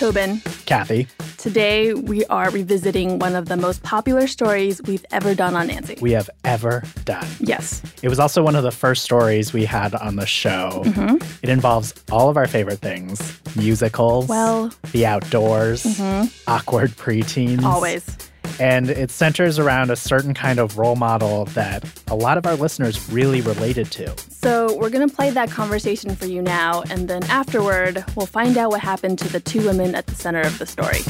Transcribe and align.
Tobin. 0.00 0.40
Kathy. 0.64 1.08
Today, 1.36 1.92
we 1.92 2.24
are 2.26 2.48
revisiting 2.48 3.18
one 3.18 3.36
of 3.36 3.50
the 3.50 3.56
most 3.58 3.82
popular 3.82 4.26
stories 4.26 4.80
we've 4.86 5.04
ever 5.10 5.34
done 5.34 5.54
on 5.54 5.66
Nancy. 5.66 5.98
We 6.00 6.12
have 6.12 6.30
ever 6.42 6.84
done. 7.04 7.28
Yes. 7.38 7.82
It 8.02 8.08
was 8.08 8.18
also 8.18 8.42
one 8.42 8.56
of 8.56 8.62
the 8.62 8.70
first 8.70 9.02
stories 9.02 9.52
we 9.52 9.66
had 9.66 9.94
on 9.94 10.16
the 10.16 10.24
show. 10.24 10.82
Mm-hmm. 10.86 11.16
It 11.42 11.50
involves 11.50 11.92
all 12.10 12.30
of 12.30 12.38
our 12.38 12.46
favorite 12.46 12.78
things 12.78 13.38
musicals, 13.56 14.26
well, 14.26 14.72
the 14.92 15.04
outdoors, 15.04 15.82
mm-hmm. 15.82 16.50
awkward 16.50 16.92
preteens. 16.92 17.62
Always. 17.62 18.16
And 18.60 18.90
it 18.90 19.10
centers 19.10 19.58
around 19.58 19.90
a 19.90 19.96
certain 19.96 20.34
kind 20.34 20.58
of 20.58 20.78
role 20.78 20.96
model 20.96 21.46
that 21.46 21.82
a 22.08 22.14
lot 22.14 22.36
of 22.38 22.46
our 22.46 22.56
listeners 22.56 23.10
really 23.10 23.40
related 23.40 23.90
to. 23.92 24.14
So, 24.30 24.76
we're 24.76 24.90
going 24.90 25.08
to 25.08 25.14
play 25.14 25.30
that 25.30 25.50
conversation 25.50 26.14
for 26.14 26.26
you 26.26 26.42
now, 26.42 26.82
and 26.90 27.08
then 27.08 27.24
afterward, 27.24 28.04
we'll 28.14 28.26
find 28.26 28.58
out 28.58 28.70
what 28.70 28.80
happened 28.80 29.18
to 29.20 29.28
the 29.28 29.40
two 29.40 29.64
women 29.64 29.94
at 29.94 30.06
the 30.06 30.14
center 30.14 30.42
of 30.42 30.58
the 30.58 30.66
story. 30.66 31.00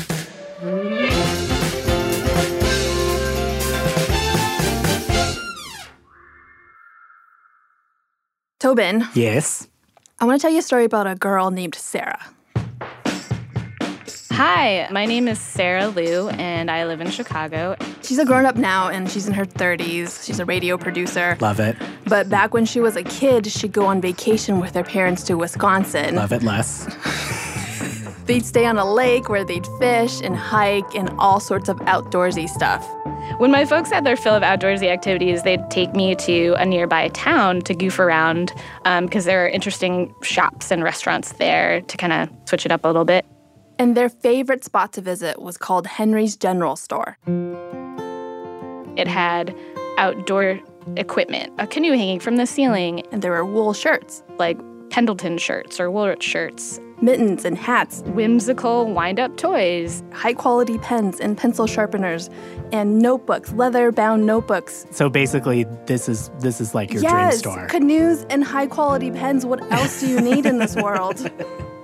Tobin. 8.60 9.08
Yes. 9.14 9.66
I 10.20 10.26
want 10.26 10.38
to 10.38 10.42
tell 10.42 10.52
you 10.52 10.58
a 10.58 10.62
story 10.62 10.84
about 10.84 11.06
a 11.06 11.14
girl 11.14 11.50
named 11.50 11.74
Sarah. 11.74 12.20
Hi, 14.42 14.88
my 14.90 15.04
name 15.04 15.28
is 15.28 15.38
Sarah 15.38 15.88
Lu, 15.88 16.30
and 16.30 16.70
I 16.70 16.86
live 16.86 17.02
in 17.02 17.10
Chicago. 17.10 17.76
She's 18.00 18.18
a 18.18 18.24
grown 18.24 18.46
up 18.46 18.56
now, 18.56 18.88
and 18.88 19.10
she's 19.10 19.28
in 19.28 19.34
her 19.34 19.44
30s. 19.44 20.24
She's 20.24 20.40
a 20.40 20.46
radio 20.46 20.78
producer. 20.78 21.36
Love 21.42 21.60
it. 21.60 21.76
But 22.06 22.30
back 22.30 22.54
when 22.54 22.64
she 22.64 22.80
was 22.80 22.96
a 22.96 23.02
kid, 23.02 23.46
she'd 23.48 23.72
go 23.72 23.84
on 23.84 24.00
vacation 24.00 24.58
with 24.58 24.74
her 24.76 24.82
parents 24.82 25.24
to 25.24 25.34
Wisconsin. 25.34 26.14
Love 26.14 26.32
it 26.32 26.42
less. 26.42 26.86
they'd 28.24 28.46
stay 28.46 28.64
on 28.64 28.78
a 28.78 28.90
lake 28.90 29.28
where 29.28 29.44
they'd 29.44 29.66
fish 29.78 30.22
and 30.22 30.34
hike 30.34 30.94
and 30.94 31.10
all 31.18 31.38
sorts 31.38 31.68
of 31.68 31.76
outdoorsy 31.80 32.48
stuff. 32.48 32.88
When 33.36 33.50
my 33.50 33.66
folks 33.66 33.90
had 33.90 34.06
their 34.06 34.16
fill 34.16 34.36
of 34.36 34.42
outdoorsy 34.42 34.88
activities, 34.88 35.42
they'd 35.42 35.70
take 35.70 35.94
me 35.94 36.14
to 36.14 36.54
a 36.54 36.64
nearby 36.64 37.08
town 37.08 37.60
to 37.60 37.74
goof 37.74 37.98
around 37.98 38.54
because 38.84 39.26
um, 39.26 39.28
there 39.28 39.44
are 39.44 39.48
interesting 39.50 40.14
shops 40.22 40.70
and 40.70 40.82
restaurants 40.82 41.32
there 41.32 41.82
to 41.82 41.96
kind 41.98 42.14
of 42.14 42.30
switch 42.48 42.64
it 42.64 42.72
up 42.72 42.84
a 42.84 42.86
little 42.86 43.04
bit. 43.04 43.26
And 43.80 43.96
their 43.96 44.10
favorite 44.10 44.62
spot 44.62 44.92
to 44.92 45.00
visit 45.00 45.40
was 45.40 45.56
called 45.56 45.86
Henry's 45.86 46.36
General 46.36 46.76
Store. 46.76 47.16
It 48.98 49.08
had 49.08 49.56
outdoor 49.96 50.60
equipment, 50.98 51.54
a 51.58 51.66
canoe 51.66 51.92
hanging 51.92 52.20
from 52.20 52.36
the 52.36 52.44
ceiling, 52.44 53.06
and 53.10 53.22
there 53.22 53.30
were 53.30 53.42
wool 53.42 53.72
shirts, 53.72 54.22
like 54.38 54.58
Pendleton 54.90 55.38
shirts 55.38 55.80
or 55.80 55.88
Woolrich 55.88 56.20
shirts, 56.20 56.78
mittens 57.00 57.46
and 57.46 57.56
hats, 57.56 58.02
whimsical 58.08 58.84
wind 58.92 59.18
up 59.18 59.38
toys, 59.38 60.02
high 60.12 60.34
quality 60.34 60.76
pens 60.76 61.18
and 61.18 61.38
pencil 61.38 61.66
sharpeners, 61.66 62.28
and 62.72 62.98
notebooks, 62.98 63.50
leather 63.54 63.90
bound 63.90 64.26
notebooks. 64.26 64.84
So 64.90 65.08
basically 65.08 65.64
this 65.86 66.06
is 66.06 66.30
this 66.40 66.60
is 66.60 66.74
like 66.74 66.92
your 66.92 67.00
yes, 67.00 67.40
dream 67.40 67.54
store. 67.54 67.66
Canoes 67.68 68.26
and 68.28 68.44
high 68.44 68.66
quality 68.66 69.10
pens. 69.10 69.46
What 69.46 69.62
else 69.72 70.00
do 70.00 70.06
you 70.06 70.20
need 70.20 70.44
in 70.44 70.58
this 70.58 70.76
world? 70.76 71.30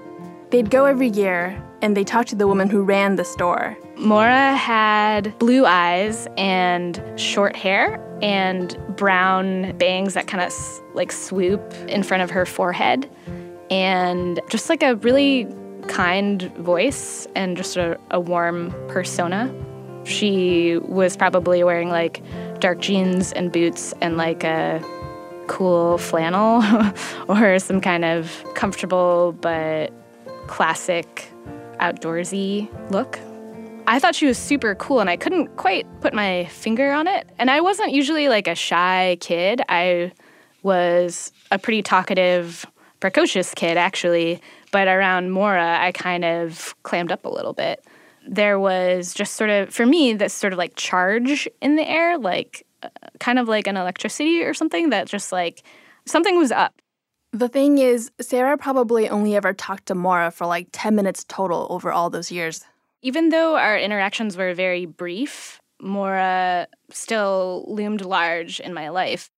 They'd 0.50 0.70
go 0.70 0.84
every 0.84 1.08
year 1.08 1.60
and 1.82 1.96
they 1.96 2.04
talked 2.04 2.28
to 2.30 2.36
the 2.36 2.46
woman 2.46 2.68
who 2.70 2.82
ran 2.82 3.16
the 3.16 3.24
store. 3.24 3.76
Maura 3.98 4.56
had 4.56 5.38
blue 5.38 5.64
eyes 5.64 6.28
and 6.36 7.02
short 7.16 7.56
hair 7.56 8.02
and 8.22 8.76
brown 8.96 9.76
bangs 9.78 10.14
that 10.14 10.26
kind 10.26 10.42
of 10.42 10.52
like 10.94 11.12
swoop 11.12 11.74
in 11.88 12.02
front 12.02 12.22
of 12.22 12.30
her 12.30 12.46
forehead 12.46 13.10
and 13.70 14.40
just 14.48 14.68
like 14.68 14.82
a 14.82 14.96
really 14.96 15.46
kind 15.88 16.42
voice 16.56 17.26
and 17.34 17.56
just 17.56 17.76
a, 17.76 17.98
a 18.10 18.20
warm 18.20 18.70
persona. 18.88 19.52
She 20.04 20.78
was 20.78 21.16
probably 21.16 21.62
wearing 21.64 21.88
like 21.88 22.22
dark 22.60 22.80
jeans 22.80 23.32
and 23.32 23.52
boots 23.52 23.92
and 24.00 24.16
like 24.16 24.44
a 24.44 24.82
cool 25.46 25.98
flannel 25.98 26.62
or 27.28 27.58
some 27.58 27.80
kind 27.80 28.04
of 28.04 28.44
comfortable 28.54 29.32
but 29.40 29.92
classic 30.46 31.28
outdoorsy 31.80 32.68
look. 32.90 33.18
I 33.88 33.98
thought 34.00 34.16
she 34.16 34.26
was 34.26 34.36
super 34.36 34.74
cool 34.74 35.00
and 35.00 35.08
I 35.08 35.16
couldn't 35.16 35.56
quite 35.56 35.86
put 36.00 36.12
my 36.12 36.46
finger 36.46 36.90
on 36.92 37.06
it. 37.06 37.28
And 37.38 37.50
I 37.50 37.60
wasn't 37.60 37.92
usually 37.92 38.28
like 38.28 38.48
a 38.48 38.54
shy 38.54 39.16
kid. 39.20 39.62
I 39.68 40.12
was 40.62 41.32
a 41.52 41.58
pretty 41.58 41.82
talkative, 41.82 42.66
precocious 42.98 43.54
kid 43.54 43.76
actually, 43.76 44.40
but 44.72 44.88
around 44.88 45.30
Maura 45.30 45.78
I 45.80 45.92
kind 45.92 46.24
of 46.24 46.74
clammed 46.82 47.12
up 47.12 47.24
a 47.24 47.28
little 47.28 47.52
bit. 47.52 47.84
There 48.28 48.58
was 48.58 49.14
just 49.14 49.34
sort 49.34 49.50
of 49.50 49.72
for 49.72 49.86
me 49.86 50.14
this 50.14 50.34
sort 50.34 50.52
of 50.52 50.58
like 50.58 50.74
charge 50.74 51.48
in 51.60 51.76
the 51.76 51.88
air, 51.88 52.18
like 52.18 52.66
uh, 52.82 52.88
kind 53.20 53.38
of 53.38 53.46
like 53.46 53.68
an 53.68 53.76
electricity 53.76 54.42
or 54.42 54.52
something 54.52 54.90
that 54.90 55.06
just 55.06 55.30
like 55.30 55.62
something 56.06 56.36
was 56.36 56.50
up. 56.50 56.74
The 57.36 57.50
thing 57.50 57.76
is, 57.76 58.10
Sarah 58.18 58.56
probably 58.56 59.10
only 59.10 59.36
ever 59.36 59.52
talked 59.52 59.84
to 59.86 59.94
Maura 59.94 60.30
for 60.30 60.46
like 60.46 60.68
10 60.72 60.94
minutes 60.94 61.22
total 61.28 61.66
over 61.68 61.92
all 61.92 62.08
those 62.08 62.32
years. 62.32 62.64
Even 63.02 63.28
though 63.28 63.56
our 63.56 63.78
interactions 63.78 64.38
were 64.38 64.54
very 64.54 64.86
brief, 64.86 65.60
Maura 65.78 66.66
still 66.88 67.66
loomed 67.68 68.02
large 68.02 68.58
in 68.58 68.72
my 68.72 68.88
life. 68.88 69.28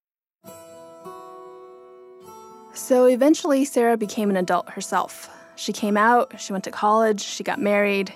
So 2.72 3.06
eventually, 3.06 3.64
Sarah 3.64 3.97
became 3.97 4.31
an 4.31 4.37
adult 4.37 4.70
herself. 4.70 5.28
She 5.56 5.72
came 5.72 5.97
out, 5.97 6.41
she 6.41 6.53
went 6.53 6.62
to 6.64 6.70
college, 6.70 7.20
she 7.20 7.42
got 7.42 7.60
married, 7.60 8.14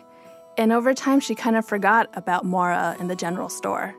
and 0.56 0.70
over 0.70 0.94
time, 0.94 1.18
she 1.18 1.34
kind 1.34 1.56
of 1.56 1.66
forgot 1.66 2.08
about 2.14 2.44
Maura 2.44 2.94
in 3.00 3.08
the 3.08 3.16
general 3.16 3.48
store. 3.48 3.96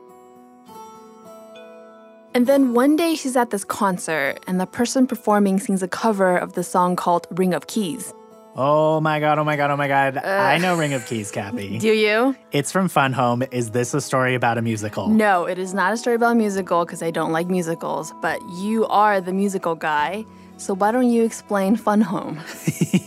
And 2.34 2.48
then 2.48 2.74
one 2.74 2.96
day 2.96 3.14
she's 3.14 3.36
at 3.36 3.50
this 3.50 3.64
concert, 3.64 4.40
and 4.48 4.60
the 4.60 4.66
person 4.66 5.06
performing 5.06 5.60
sings 5.60 5.84
a 5.84 5.88
cover 5.88 6.36
of 6.36 6.54
the 6.54 6.64
song 6.64 6.96
called 6.96 7.28
Ring 7.30 7.54
of 7.54 7.68
Keys. 7.68 8.12
Oh 8.56 9.00
my 9.00 9.20
god, 9.20 9.38
oh 9.38 9.44
my 9.44 9.54
god, 9.56 9.70
oh 9.70 9.76
my 9.76 9.86
god. 9.86 10.16
Uh, 10.16 10.20
I 10.26 10.58
know 10.58 10.76
Ring 10.76 10.94
of 10.94 11.06
Keys, 11.06 11.30
Kathy. 11.30 11.78
Do 11.88 11.92
you? 11.92 12.34
It's 12.50 12.72
from 12.72 12.88
Fun 12.88 13.12
Home. 13.12 13.44
Is 13.52 13.70
this 13.70 13.94
a 13.94 14.00
story 14.00 14.34
about 14.34 14.58
a 14.58 14.62
musical? 14.62 15.08
No, 15.08 15.44
it 15.44 15.58
is 15.60 15.74
not 15.74 15.92
a 15.92 15.96
story 15.96 16.16
about 16.16 16.32
a 16.32 16.34
musical 16.34 16.84
because 16.84 17.04
I 17.04 17.12
don't 17.12 17.30
like 17.30 17.46
musicals, 17.46 18.12
but 18.20 18.40
you 18.56 18.84
are 18.86 19.20
the 19.20 19.32
musical 19.32 19.76
guy. 19.76 20.24
So 20.56 20.74
why 20.74 20.90
don't 20.90 21.10
you 21.10 21.22
explain 21.22 21.76
Fun 21.76 22.00
Home? 22.00 22.40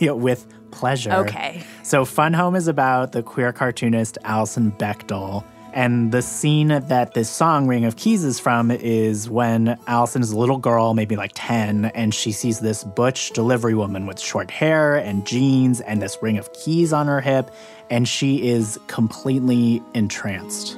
With 0.00 0.46
pleasure. 0.70 1.12
Okay. 1.12 1.62
So 1.82 2.06
Fun 2.06 2.32
Home 2.32 2.56
is 2.56 2.66
about 2.66 3.12
the 3.12 3.22
queer 3.22 3.52
cartoonist 3.52 4.16
Alison 4.24 4.72
Bechdel 4.72 5.44
and 5.78 6.10
the 6.10 6.22
scene 6.22 6.66
that 6.88 7.14
this 7.14 7.30
song, 7.30 7.68
Ring 7.68 7.84
of 7.84 7.94
Keys, 7.94 8.24
is 8.24 8.40
from 8.40 8.72
is 8.72 9.30
when 9.30 9.78
Alison 9.86 10.22
is 10.22 10.32
a 10.32 10.36
little 10.36 10.58
girl, 10.58 10.92
maybe 10.92 11.14
like 11.14 11.30
10, 11.36 11.84
and 11.94 12.12
she 12.12 12.32
sees 12.32 12.58
this 12.58 12.82
butch 12.82 13.30
delivery 13.30 13.74
woman 13.74 14.04
with 14.04 14.18
short 14.18 14.50
hair 14.50 14.96
and 14.96 15.24
jeans 15.24 15.80
and 15.80 16.02
this 16.02 16.18
ring 16.20 16.36
of 16.36 16.52
keys 16.52 16.92
on 16.92 17.06
her 17.06 17.20
hip, 17.20 17.52
and 17.90 18.08
she 18.08 18.48
is 18.48 18.76
completely 18.88 19.80
entranced. 19.94 20.74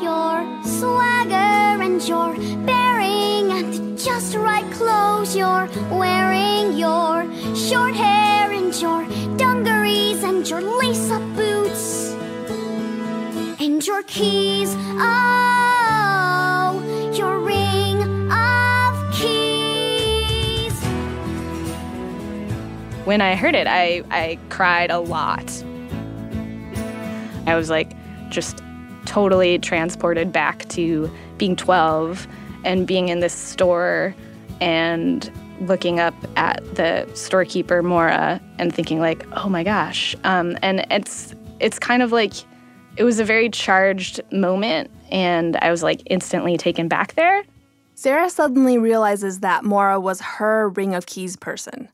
Your 0.00 0.46
swagger 0.62 1.82
and 1.82 2.00
your 2.06 2.32
bearing 2.64 3.50
and 3.50 3.98
just 3.98 4.36
right 4.36 4.70
clothes 4.74 5.34
you're 5.34 5.68
wearing, 5.90 6.78
your 6.78 7.24
short 7.56 7.96
hair 7.96 8.52
and 8.52 8.72
your 8.80 9.04
dungarees 9.36 10.22
and 10.22 10.48
your 10.48 10.60
lace 10.60 11.10
up 11.10 11.22
boots 11.34 12.19
and 13.60 13.86
your 13.86 14.02
keys. 14.04 14.74
Oh, 14.98 15.12
your 17.14 17.38
ring 17.38 18.32
of 18.32 19.14
keys. 19.14 20.72
When 23.04 23.20
I 23.20 23.34
heard 23.34 23.54
it, 23.54 23.66
I, 23.66 24.02
I 24.10 24.38
cried 24.48 24.90
a 24.90 24.98
lot. 24.98 25.62
I 27.46 27.54
was 27.54 27.68
like 27.68 27.92
just 28.30 28.62
totally 29.04 29.58
transported 29.58 30.32
back 30.32 30.66
to 30.70 31.10
being 31.36 31.56
12 31.56 32.26
and 32.64 32.86
being 32.86 33.08
in 33.08 33.20
this 33.20 33.34
store 33.34 34.14
and 34.60 35.30
looking 35.62 36.00
up 36.00 36.14
at 36.36 36.62
the 36.76 37.06
storekeeper 37.14 37.82
Maura 37.82 38.40
and 38.58 38.74
thinking 38.74 39.00
like, 39.00 39.26
oh 39.32 39.50
my 39.50 39.64
gosh. 39.64 40.16
Um, 40.24 40.56
and 40.62 40.86
it's 40.90 41.34
it's 41.58 41.78
kind 41.78 42.02
of 42.02 42.10
like 42.12 42.32
it 42.96 43.04
was 43.04 43.20
a 43.20 43.24
very 43.24 43.48
charged 43.48 44.20
moment, 44.32 44.90
and 45.10 45.56
I 45.56 45.70
was 45.70 45.82
like 45.82 46.02
instantly 46.06 46.56
taken 46.56 46.88
back 46.88 47.14
there. 47.14 47.42
Sarah 47.94 48.30
suddenly 48.30 48.78
realizes 48.78 49.40
that 49.40 49.64
Maura 49.64 50.00
was 50.00 50.20
her 50.20 50.70
Ring 50.70 50.94
of 50.94 51.06
Keys 51.06 51.36
person, 51.36 51.88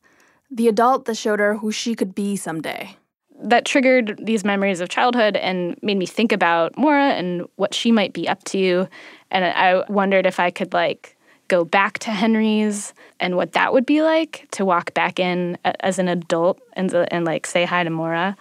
the 0.51 0.69
adult 0.69 1.05
that 1.07 1.17
showed 1.17 1.41
her 1.41 1.57
who 1.57 1.73
she 1.73 1.95
could 1.95 2.15
be 2.15 2.37
someday. 2.37 2.97
That 3.43 3.65
triggered 3.65 4.19
these 4.25 4.45
memories 4.45 4.81
of 4.81 4.89
childhood 4.89 5.37
and 5.37 5.77
made 5.83 5.99
me 5.99 6.07
think 6.07 6.33
about 6.33 6.79
Maura 6.79 7.11
and 7.11 7.47
what 7.57 7.75
she 7.75 7.93
might 7.93 8.13
be 8.13 8.29
up 8.29 8.43
to. 8.45 8.89
And 9.31 9.45
I 9.45 9.85
wondered 9.91 10.27
if 10.27 10.41
I 10.41 10.51
could 10.51 10.73
like 10.73 11.17
go 11.49 11.65
back 11.65 11.99
to 12.01 12.11
Henry's 12.11 12.95
and 13.21 13.37
what 13.37 13.53
that 13.53 13.73
would 13.73 13.85
be 13.85 14.03
like 14.03 14.47
to 14.53 14.65
walk 14.65 14.95
back 14.95 15.21
in 15.21 15.59
as 15.81 15.99
an 15.99 16.09
adult 16.09 16.61
and, 16.73 16.93
and 17.11 17.25
like 17.25 17.47
say 17.47 17.65
hi 17.65 17.85
to 17.85 17.91
Maura. 17.91 18.37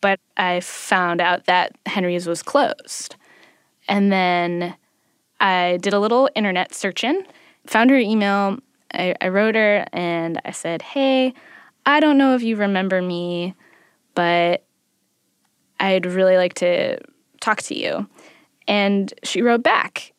But 0.00 0.20
I 0.36 0.60
found 0.60 1.20
out 1.20 1.46
that 1.46 1.76
Henry's 1.86 2.26
was 2.26 2.42
closed. 2.42 3.16
And 3.88 4.10
then 4.12 4.74
I 5.40 5.78
did 5.80 5.92
a 5.94 6.00
little 6.00 6.28
internet 6.34 6.74
searching, 6.74 7.22
found 7.66 7.90
her 7.90 7.96
email. 7.98 8.58
I, 8.92 9.14
I 9.20 9.28
wrote 9.28 9.54
her 9.54 9.86
and 9.92 10.40
I 10.44 10.50
said, 10.52 10.82
Hey, 10.82 11.34
I 11.84 12.00
don't 12.00 12.18
know 12.18 12.34
if 12.34 12.42
you 12.42 12.56
remember 12.56 13.00
me, 13.02 13.54
but 14.14 14.64
I'd 15.78 16.06
really 16.06 16.36
like 16.36 16.54
to 16.54 16.98
talk 17.40 17.62
to 17.62 17.74
you. 17.78 18.08
And 18.66 19.12
she 19.22 19.42
wrote 19.42 19.62
back. 19.62 20.12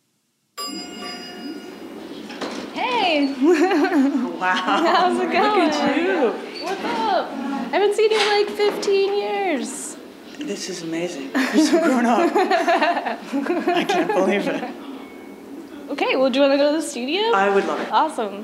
Hey, 2.73 3.33
Wow. 3.41 4.53
how's 4.55 5.19
it 5.19 5.31
going? 5.31 5.65
Look 5.65 5.73
at 5.73 5.97
you. 5.97 6.31
What's 6.63 6.83
up? 6.83 7.27
I 7.31 7.69
haven't 7.71 7.95
seen 7.95 8.11
you 8.11 8.19
in 8.19 8.45
like 8.45 8.55
15 8.55 9.13
years. 9.17 9.66
This 10.57 10.69
is 10.71 10.81
amazing. 10.81 11.29
You're 11.35 11.65
so 11.67 11.83
grown 11.83 12.07
up. 12.07 12.31
I 12.35 13.85
can't 13.87 14.11
believe 14.11 14.47
it. 14.47 14.63
Okay, 15.91 16.15
well, 16.15 16.31
do 16.31 16.39
you 16.39 16.41
want 16.41 16.53
to 16.53 16.57
go 16.57 16.71
to 16.71 16.77
the 16.77 16.81
studio? 16.81 17.21
I 17.35 17.47
would 17.53 17.63
love 17.65 17.79
it. 17.79 17.91
awesome. 17.91 18.41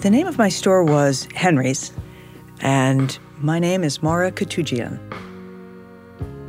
The 0.00 0.08
name 0.08 0.26
of 0.26 0.38
my 0.38 0.48
store 0.48 0.82
was 0.82 1.28
Henry's, 1.34 1.92
and 2.60 3.18
my 3.42 3.58
name 3.58 3.84
is 3.84 4.02
Maura 4.02 4.32
Koutoujian. 4.32 4.98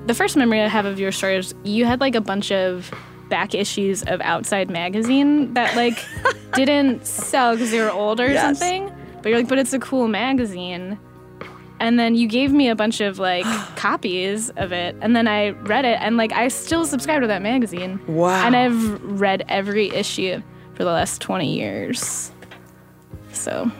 The 0.07 0.13
first 0.13 0.37
memory 0.37 0.61
I 0.61 0.69
have 0.69 0.85
of 0.85 1.01
your 1.01 1.11
store 1.11 1.31
is 1.31 1.53
you 1.65 1.83
had 1.83 1.99
like 1.99 2.15
a 2.15 2.21
bunch 2.21 2.49
of 2.53 2.89
back 3.27 3.53
issues 3.53 4.03
of 4.03 4.21
Outside 4.21 4.69
magazine 4.69 5.53
that 5.53 5.75
like 5.75 5.99
didn't 6.53 7.05
sell 7.05 7.55
because 7.55 7.71
they 7.71 7.81
were 7.81 7.91
old 7.91 8.21
or 8.21 8.27
Yes. 8.31 8.41
something. 8.57 8.93
But 9.21 9.29
you're 9.29 9.39
like, 9.39 9.47
but 9.47 9.57
it's 9.57 9.73
a 9.73 9.79
cool 9.79 10.07
magazine. 10.07 10.99
And 11.79 11.99
then 11.99 12.15
you 12.15 12.27
gave 12.27 12.51
me 12.51 12.69
a 12.69 12.75
bunch 12.75 13.01
of 13.01 13.19
like 13.19 13.45
copies 13.75 14.49
of 14.51 14.71
it, 14.71 14.95
and 15.01 15.15
then 15.15 15.27
I 15.27 15.49
read 15.49 15.85
it, 15.85 15.99
and 16.01 16.17
like 16.17 16.31
I 16.31 16.47
still 16.47 16.85
subscribe 16.85 17.21
to 17.21 17.27
that 17.27 17.41
magazine. 17.41 17.99
Wow. 18.07 18.45
And 18.45 18.55
I've 18.55 19.01
read 19.19 19.45
every 19.47 19.89
issue 19.89 20.41
for 20.73 20.83
the 20.83 20.91
last 20.91 21.21
20 21.21 21.53
years. 21.53 22.31
So 23.33 23.71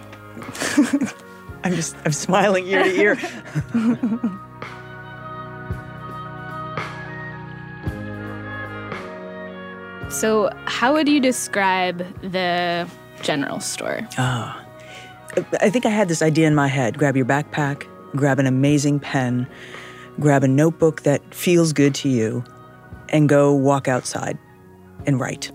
I'm 1.63 1.74
just, 1.74 1.95
I'm 2.06 2.12
smiling 2.12 2.68
ear 2.68 2.83
to 2.83 3.00
ear. 3.00 3.18
So, 10.10 10.50
how 10.66 10.94
would 10.94 11.10
you 11.10 11.19
describe 11.19 11.98
the 12.22 12.90
general 13.22 13.60
store? 13.60 14.07
Ah. 14.18 14.67
I 15.60 15.69
think 15.69 15.86
I 15.86 15.89
had 15.89 16.07
this 16.07 16.22
idea 16.22 16.48
in 16.48 16.56
my 16.56 16.68
head 16.68 16.98
grab 16.98 17.16
your 17.16 17.25
backpack, 17.25 17.88
grab 18.16 18.39
an 18.39 18.45
amazing 18.45 19.00
pen, 19.00 19.48
grab 20.19 20.44
a 20.44 20.48
notebook 20.48 21.04
that 21.04 21.22
feels 21.34 21.74
good 21.74 21.94
to 21.95 22.10
you, 22.10 22.44
and 23.10 23.30
go 23.30 23.54
walk 23.54 23.88
outside 23.88 24.38
and 25.06 25.19
write. 25.19 25.51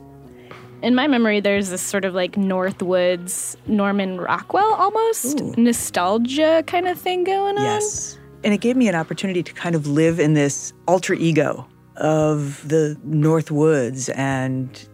In 0.83 0.97
my 0.97 1.07
memory, 1.07 1.39
there's 1.41 1.71
this 1.71 1.81
sort 1.81 2.05
of 2.05 2.13
like 2.13 2.33
Northwoods, 2.33 3.57
Norman 3.69 4.21
Rockwell 4.21 4.75
almost 4.75 5.41
Ooh. 5.41 5.55
nostalgia 5.57 6.65
kind 6.67 6.89
of 6.89 6.99
thing 6.99 7.23
going 7.23 7.57
on. 7.57 7.65
Yes. 7.65 8.19
And 8.43 8.53
it 8.53 8.61
gave 8.61 8.77
me 8.77 8.89
an 8.89 8.97
opportunity 8.97 9.45
to 9.45 9.53
kind 9.53 9.77
of 9.77 9.87
live 9.87 10.19
in 10.19 10.35
this 10.35 10.73
alter 10.89 11.15
ego 11.15 11.69
of 11.97 12.67
the 12.69 12.99
North 13.05 13.53
Woods 13.53 14.09
and 14.11 14.89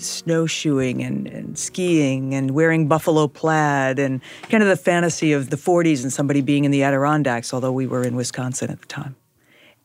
snowshoeing 0.00 1.02
and, 1.02 1.26
and 1.26 1.58
skiing 1.58 2.34
and 2.34 2.52
wearing 2.52 2.88
buffalo 2.88 3.28
plaid 3.28 3.98
and 3.98 4.20
kind 4.48 4.62
of 4.62 4.68
the 4.68 4.76
fantasy 4.76 5.32
of 5.32 5.50
the 5.50 5.56
40s 5.56 6.02
and 6.02 6.12
somebody 6.12 6.40
being 6.40 6.64
in 6.64 6.70
the 6.70 6.82
Adirondacks, 6.82 7.52
although 7.52 7.72
we 7.72 7.86
were 7.86 8.02
in 8.02 8.16
Wisconsin 8.16 8.70
at 8.70 8.80
the 8.80 8.86
time. 8.86 9.16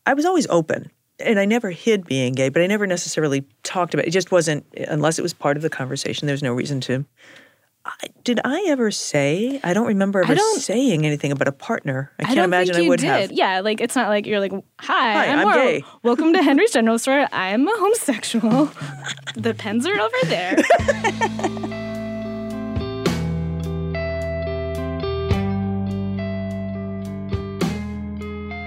I 0.06 0.14
was 0.14 0.26
always 0.26 0.48
open. 0.48 0.92
And 1.20 1.40
I 1.40 1.46
never 1.46 1.70
hid 1.70 2.06
being 2.06 2.34
gay, 2.34 2.50
but 2.50 2.64
I 2.64 2.68
never 2.68 2.88
necessarily 2.88 3.46
talked 3.62 3.94
about 3.94 4.06
it. 4.06 4.10
It 4.10 4.12
just 4.12 4.32
wasn't, 4.32 4.66
unless 4.88 5.20
it 5.20 5.22
was 5.22 5.34
part 5.34 5.58
of 5.58 5.64
the 5.64 5.70
conversation, 5.70 6.26
there's 6.26 6.42
no 6.42 6.54
reason 6.54 6.82
to. 6.82 7.06
I, 7.86 8.08
did 8.24 8.40
I 8.46 8.64
ever 8.70 8.92
say? 8.92 9.60
I 9.62 9.74
don't 9.74 9.88
remember 9.88 10.22
ever 10.24 10.36
don't- 10.36 10.62
saying 10.62 11.06
anything 11.06 11.34
about 11.34 11.50
a 11.50 11.52
partner. 11.52 12.12
I 12.18 12.24
can't 12.24 12.36
don't 12.38 12.46
imagine 12.46 12.78
I 12.78 12.80
you 12.80 12.90
would 12.90 13.02
did. 13.02 13.08
have. 13.10 13.32
Yeah, 13.34 13.60
like 13.60 13.82
it's 13.82 13.96
not 13.96 14.08
like 14.08 14.26
you're 14.26 14.40
like, 14.40 14.54
hi, 14.80 15.12
Hi, 15.14 15.28
I'm, 15.28 15.46
I'm 15.48 15.54
gay." 15.54 15.84
Welcome 16.04 16.32
to 16.34 16.42
Henry's 16.42 16.72
General 16.72 16.98
Store. 16.98 17.28
I'm 17.34 17.68
a 17.68 17.72
homosexual. 17.76 18.72
the 19.36 19.54
pens 19.54 19.86
are 19.86 20.00
over 20.00 20.16
there. 20.26 20.56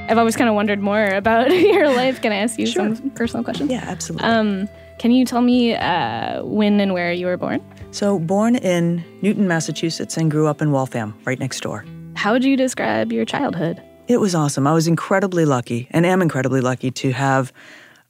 I've 0.09 0.19
always 0.19 0.37
kind 0.37 0.49
of 0.49 0.55
wondered 0.55 0.79
more 0.81 1.05
about 1.07 1.51
your 1.51 1.89
life. 1.89 2.23
Can 2.23 2.31
I 2.33 2.37
ask 2.37 2.59
you 2.61 2.67
Sure. 2.67 2.95
some 2.95 3.11
personal 3.11 3.43
questions? 3.43 3.71
Yeah, 3.73 3.83
absolutely. 3.87 4.29
Um, 4.29 4.69
can 4.99 5.11
you 5.11 5.25
tell 5.25 5.41
me 5.43 5.75
uh, 5.75 6.45
when 6.45 6.79
and 6.81 6.93
where 6.95 7.13
you 7.13 7.27
were 7.27 7.37
born? 7.37 7.61
So, 7.97 8.19
born 8.19 8.57
in 8.57 9.03
Newton, 9.23 9.49
Massachusetts, 9.49 10.19
and 10.19 10.31
grew 10.31 10.47
up 10.47 10.61
in 10.61 10.71
Waltham, 10.71 11.19
right 11.25 11.39
next 11.39 11.61
door. 11.61 11.83
How 12.15 12.33
would 12.33 12.45
you 12.45 12.55
describe 12.55 13.11
your 13.11 13.25
childhood? 13.25 13.83
It 14.07 14.19
was 14.19 14.35
awesome. 14.35 14.67
I 14.67 14.75
was 14.75 14.87
incredibly 14.87 15.47
lucky 15.47 15.89
and 15.93 16.05
am 16.05 16.21
incredibly 16.21 16.61
lucky 16.61 16.91
to 16.91 17.13
have 17.13 17.55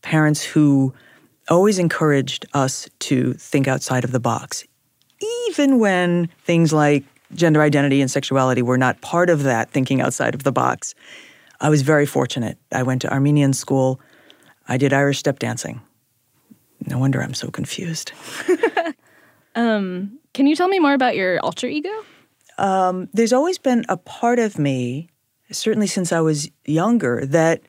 parents 0.03 0.43
who 0.43 0.93
always 1.49 1.79
encouraged 1.79 2.47
us 2.53 2.89
to 2.99 3.35
think 3.35 3.69
outside 3.69 4.03
of 4.03 4.11
the 4.11 4.19
box, 4.19 4.65
even 5.49 5.79
when 5.79 6.31
things 6.43 6.73
like 6.73 7.05
gender 7.35 7.63
identity 7.63 8.01
and 8.01 8.11
sexuality 8.11 8.63
were 8.63 8.79
not 8.79 9.01
part 9.03 9.31
of 9.31 9.45
that 9.45 9.71
thinking 9.71 10.01
outside 10.01 10.35
of 10.35 10.43
the 10.43 10.51
box. 10.51 10.97
I 11.61 11.69
was 11.69 11.83
very 11.83 12.07
fortunate. 12.07 12.59
I 12.73 12.83
went 12.83 13.03
to 13.03 13.13
Armenian 13.13 13.53
school. 13.53 14.01
I 14.67 14.79
did 14.79 14.93
Irish 14.93 15.21
step 15.21 15.39
dancing. 15.39 15.81
No 16.89 16.99
wonder 16.99 17.23
I'm 17.23 17.35
so 17.35 17.53
confused. 17.53 18.11
Can 20.37 20.47
you 20.47 20.55
tell 20.55 20.69
me 20.69 20.79
more 20.79 20.93
about 20.93 21.17
your 21.17 21.41
alter 21.41 21.67
ego? 21.67 22.05
there's 23.13 23.33
always 23.33 23.59
been 23.59 23.85
a 23.89 23.97
part 23.97 24.39
of 24.39 24.59
me, 24.59 25.09
certainly 25.51 25.87
since 25.87 26.13
I 26.13 26.21
was 26.21 26.51
younger, 26.65 27.25
that 27.27 27.63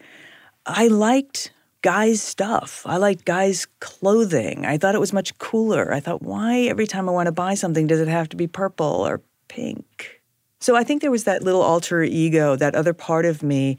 I 0.66 0.88
liked 0.88 1.52
guys' 1.82 2.22
stuff. 2.22 2.84
I 2.86 2.98
liked 2.98 3.26
guys' 3.26 3.68
clothing. 3.80 4.66
I 4.66 4.78
thought 4.78 4.96
it 4.96 5.00
was 5.00 5.14
much 5.14 5.38
cooler. 5.38 5.94
I 5.94 6.00
thought, 6.00 6.22
why 6.22 6.62
every 6.64 6.88
time 6.88 7.08
I 7.08 7.14
want 7.14 7.28
to 7.28 7.32
buy 7.32 7.54
something 7.54 7.88
does 7.88 8.02
it 8.02 8.08
have 8.08 8.30
to 8.30 8.36
be 8.38 8.48
purple 8.48 9.08
or 9.08 9.22
pink? 9.48 10.22
So 10.60 10.76
I 10.76 10.84
think 10.84 11.02
there 11.02 11.12
was 11.12 11.24
that 11.24 11.44
little 11.44 11.62
alter 11.62 12.04
ego, 12.04 12.56
that 12.56 12.76
other 12.76 12.94
part 12.94 13.26
of 13.26 13.44
me, 13.44 13.78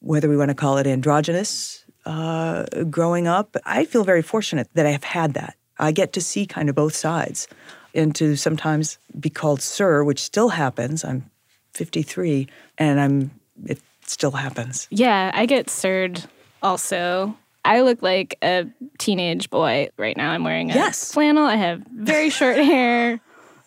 whether 0.00 0.28
we 0.28 0.36
want 0.36 0.48
to 0.48 0.54
call 0.54 0.78
it 0.78 0.86
androgynous, 0.86 1.84
uh, 2.06 2.64
growing 2.90 3.28
up. 3.28 3.56
I 3.64 3.84
feel 3.84 4.02
very 4.02 4.22
fortunate 4.22 4.68
that 4.74 4.86
I 4.86 4.90
have 4.90 5.04
had 5.04 5.34
that. 5.34 5.56
I 5.78 5.92
get 5.92 6.12
to 6.14 6.20
see 6.20 6.46
kind 6.46 6.68
of 6.68 6.74
both 6.74 6.94
sides 6.94 7.48
and 7.94 8.14
to 8.16 8.36
sometimes 8.36 8.98
be 9.18 9.30
called 9.30 9.62
sir, 9.62 10.04
which 10.04 10.20
still 10.22 10.50
happens. 10.50 11.04
I'm 11.04 11.30
53 11.74 12.48
and 12.78 13.00
I'm 13.00 13.30
it 13.64 13.80
still 14.06 14.32
happens. 14.32 14.86
Yeah, 14.90 15.30
I 15.34 15.46
get 15.46 15.70
sirred 15.70 16.24
also. 16.62 17.36
I 17.64 17.80
look 17.80 18.00
like 18.02 18.38
a 18.42 18.66
teenage 18.98 19.50
boy 19.50 19.88
right 19.96 20.16
now. 20.16 20.30
I'm 20.30 20.44
wearing 20.44 20.70
a 20.70 20.74
Yes. 20.74 21.12
flannel. 21.12 21.44
I 21.44 21.56
have 21.56 21.82
very 21.92 22.30
short 22.30 22.56
hair 22.72 23.20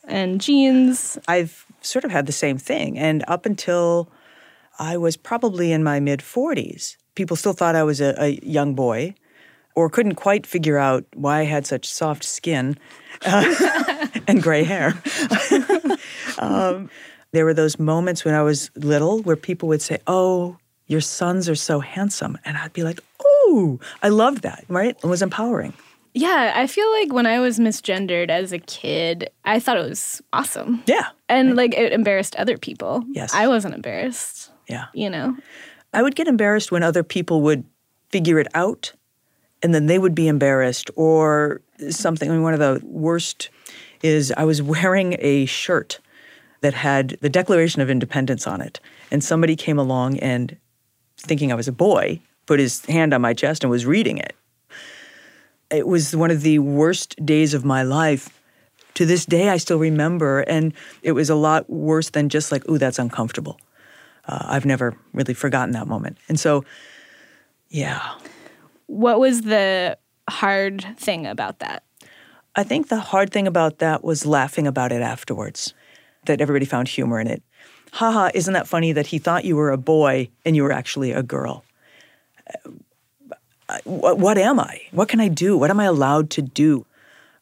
and 0.07 0.39
jeans. 0.39 1.17
I've 1.27 1.65
sort 1.81 2.05
of 2.05 2.11
had 2.11 2.25
the 2.25 2.31
same 2.31 2.57
thing 2.57 2.97
and 2.97 3.23
up 3.27 3.45
until 3.45 4.09
I 4.79 4.97
was 4.97 5.17
probably 5.17 5.71
in 5.71 5.83
my 5.83 5.99
mid 5.99 6.19
40s, 6.21 6.95
people 7.15 7.35
still 7.35 7.53
thought 7.53 7.75
I 7.75 7.83
was 7.83 7.99
a, 7.99 8.15
a 8.17 8.39
young 8.41 8.75
boy 8.75 9.15
or 9.79 9.89
couldn't 9.89 10.15
quite 10.15 10.45
figure 10.45 10.77
out 10.77 11.05
why 11.15 11.39
I 11.39 11.43
had 11.43 11.65
such 11.65 11.87
soft 11.89 12.23
skin 12.23 12.77
uh, 13.25 14.07
and 14.27 14.41
gray 14.43 14.63
hair. 14.63 15.01
um, 16.39 16.89
there 17.31 17.45
were 17.45 17.53
those 17.53 17.79
moments 17.79 18.25
when 18.25 18.33
I 18.33 18.41
was 18.41 18.71
little 18.75 19.21
where 19.21 19.35
people 19.35 19.69
would 19.69 19.81
say, 19.81 19.99
Oh, 20.07 20.57
your 20.87 21.01
sons 21.01 21.47
are 21.47 21.55
so 21.55 21.79
handsome. 21.79 22.37
And 22.45 22.57
I'd 22.57 22.73
be 22.73 22.83
like, 22.83 22.99
Oh, 23.23 23.79
I 24.03 24.09
loved 24.09 24.41
that, 24.43 24.65
right? 24.67 24.97
It 25.01 25.07
was 25.07 25.21
empowering. 25.21 25.73
Yeah, 26.13 26.53
I 26.55 26.65
feel 26.67 26.91
like 26.91 27.13
when 27.13 27.27
I 27.27 27.39
was 27.39 27.59
misgendered 27.59 28.29
as 28.29 28.51
a 28.51 28.59
kid, 28.59 29.29
I 29.45 29.59
thought 29.59 29.77
it 29.77 29.87
was 29.87 30.21
awesome. 30.33 30.83
Yeah. 30.87 31.07
And 31.29 31.55
like 31.55 31.73
it 31.75 31.93
embarrassed 31.93 32.35
other 32.35 32.57
people. 32.57 33.03
Yes. 33.11 33.33
I 33.33 33.47
wasn't 33.47 33.75
embarrassed, 33.75 34.51
Yeah. 34.67 34.87
you 34.93 35.09
know? 35.09 35.37
I 35.93 36.01
would 36.01 36.15
get 36.15 36.27
embarrassed 36.27 36.71
when 36.71 36.83
other 36.83 37.03
people 37.03 37.41
would 37.41 37.63
figure 38.09 38.39
it 38.39 38.47
out 38.55 38.93
and 39.61 39.73
then 39.73 39.87
they 39.87 39.99
would 39.99 40.15
be 40.15 40.27
embarrassed 40.27 40.89
or 40.95 41.61
something. 41.89 42.29
I 42.29 42.33
mean, 42.33 42.43
one 42.43 42.53
of 42.53 42.59
the 42.59 42.81
worst 42.85 43.49
is 44.01 44.33
I 44.37 44.45
was 44.45 44.61
wearing 44.61 45.17
a 45.19 45.45
shirt 45.45 45.99
that 46.61 46.73
had 46.73 47.17
the 47.21 47.29
Declaration 47.29 47.81
of 47.81 47.89
Independence 47.89 48.47
on 48.47 48.61
it. 48.61 48.79
And 49.11 49.23
somebody 49.23 49.55
came 49.55 49.79
along 49.79 50.19
and, 50.19 50.57
thinking 51.17 51.51
I 51.51 51.55
was 51.55 51.67
a 51.67 51.73
boy, 51.73 52.19
put 52.45 52.59
his 52.59 52.85
hand 52.85 53.13
on 53.13 53.21
my 53.21 53.33
chest 53.33 53.63
and 53.63 53.71
was 53.71 53.85
reading 53.85 54.17
it. 54.17 54.35
It 55.69 55.87
was 55.87 56.15
one 56.15 56.31
of 56.31 56.41
the 56.41 56.59
worst 56.59 57.15
days 57.25 57.53
of 57.53 57.63
my 57.63 57.83
life 57.83 58.29
To 58.95 59.05
this 59.05 59.25
day, 59.25 59.47
I 59.47 59.55
still 59.55 59.79
remember, 59.79 60.41
and 60.41 60.73
it 61.03 61.13
was 61.13 61.29
a 61.29 61.35
lot 61.35 61.69
worse 61.69 62.09
than 62.09 62.27
just 62.27 62.51
like, 62.51 62.67
ooh, 62.67 62.77
that's 62.77 62.99
uncomfortable. 62.99 63.57
Uh, 64.27 64.45
I've 64.47 64.65
never 64.65 64.93
really 65.13 65.33
forgotten 65.33 65.71
that 65.71 65.87
moment. 65.87 66.17
And 66.27 66.37
so, 66.37 66.65
yeah. 67.69 68.15
What 68.89 69.19
was 69.19 69.43
the 69.43 69.99
hard 70.27 70.83
thing 70.97 71.27
about 71.27 71.59
that? 71.59 71.83
I 72.55 72.63
think 72.63 72.87
the 72.87 72.99
hard 72.99 73.31
thing 73.31 73.45
about 73.45 73.77
that 73.77 74.03
was 74.03 74.25
laughing 74.25 74.65
about 74.65 74.91
it 74.91 75.03
afterwards, 75.03 75.75
that 76.25 76.41
everybody 76.41 76.65
found 76.65 76.87
humor 76.87 77.19
in 77.19 77.27
it. 77.27 77.43
Haha, 77.91 78.31
isn't 78.33 78.55
that 78.55 78.67
funny 78.67 78.91
that 78.91 79.05
he 79.05 79.19
thought 79.19 79.45
you 79.45 79.55
were 79.55 79.69
a 79.69 79.77
boy 79.77 80.29
and 80.43 80.55
you 80.55 80.63
were 80.63 80.71
actually 80.71 81.11
a 81.11 81.21
girl? 81.21 81.63
Uh, 83.69 83.77
what, 83.83 84.17
what 84.17 84.39
am 84.39 84.59
I? 84.59 84.81
What 84.91 85.07
can 85.07 85.19
I 85.19 85.27
do? 85.27 85.55
What 85.55 85.69
am 85.69 85.79
I 85.79 85.85
allowed 85.85 86.31
to 86.31 86.41
do? 86.41 86.87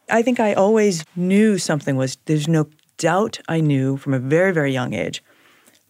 I 0.10 0.24
think 0.24 0.42
I 0.42 0.54
always 0.54 1.06
knew 1.16 1.58
something 1.58 1.96
was, 1.96 2.18
there's 2.26 2.50
no 2.50 2.68
doubt 2.98 3.40
I 3.48 3.62
knew 3.62 3.96
from 3.96 4.14
a 4.14 4.20
very, 4.20 4.52
very 4.52 4.74
young 4.74 4.94
age 4.94 5.24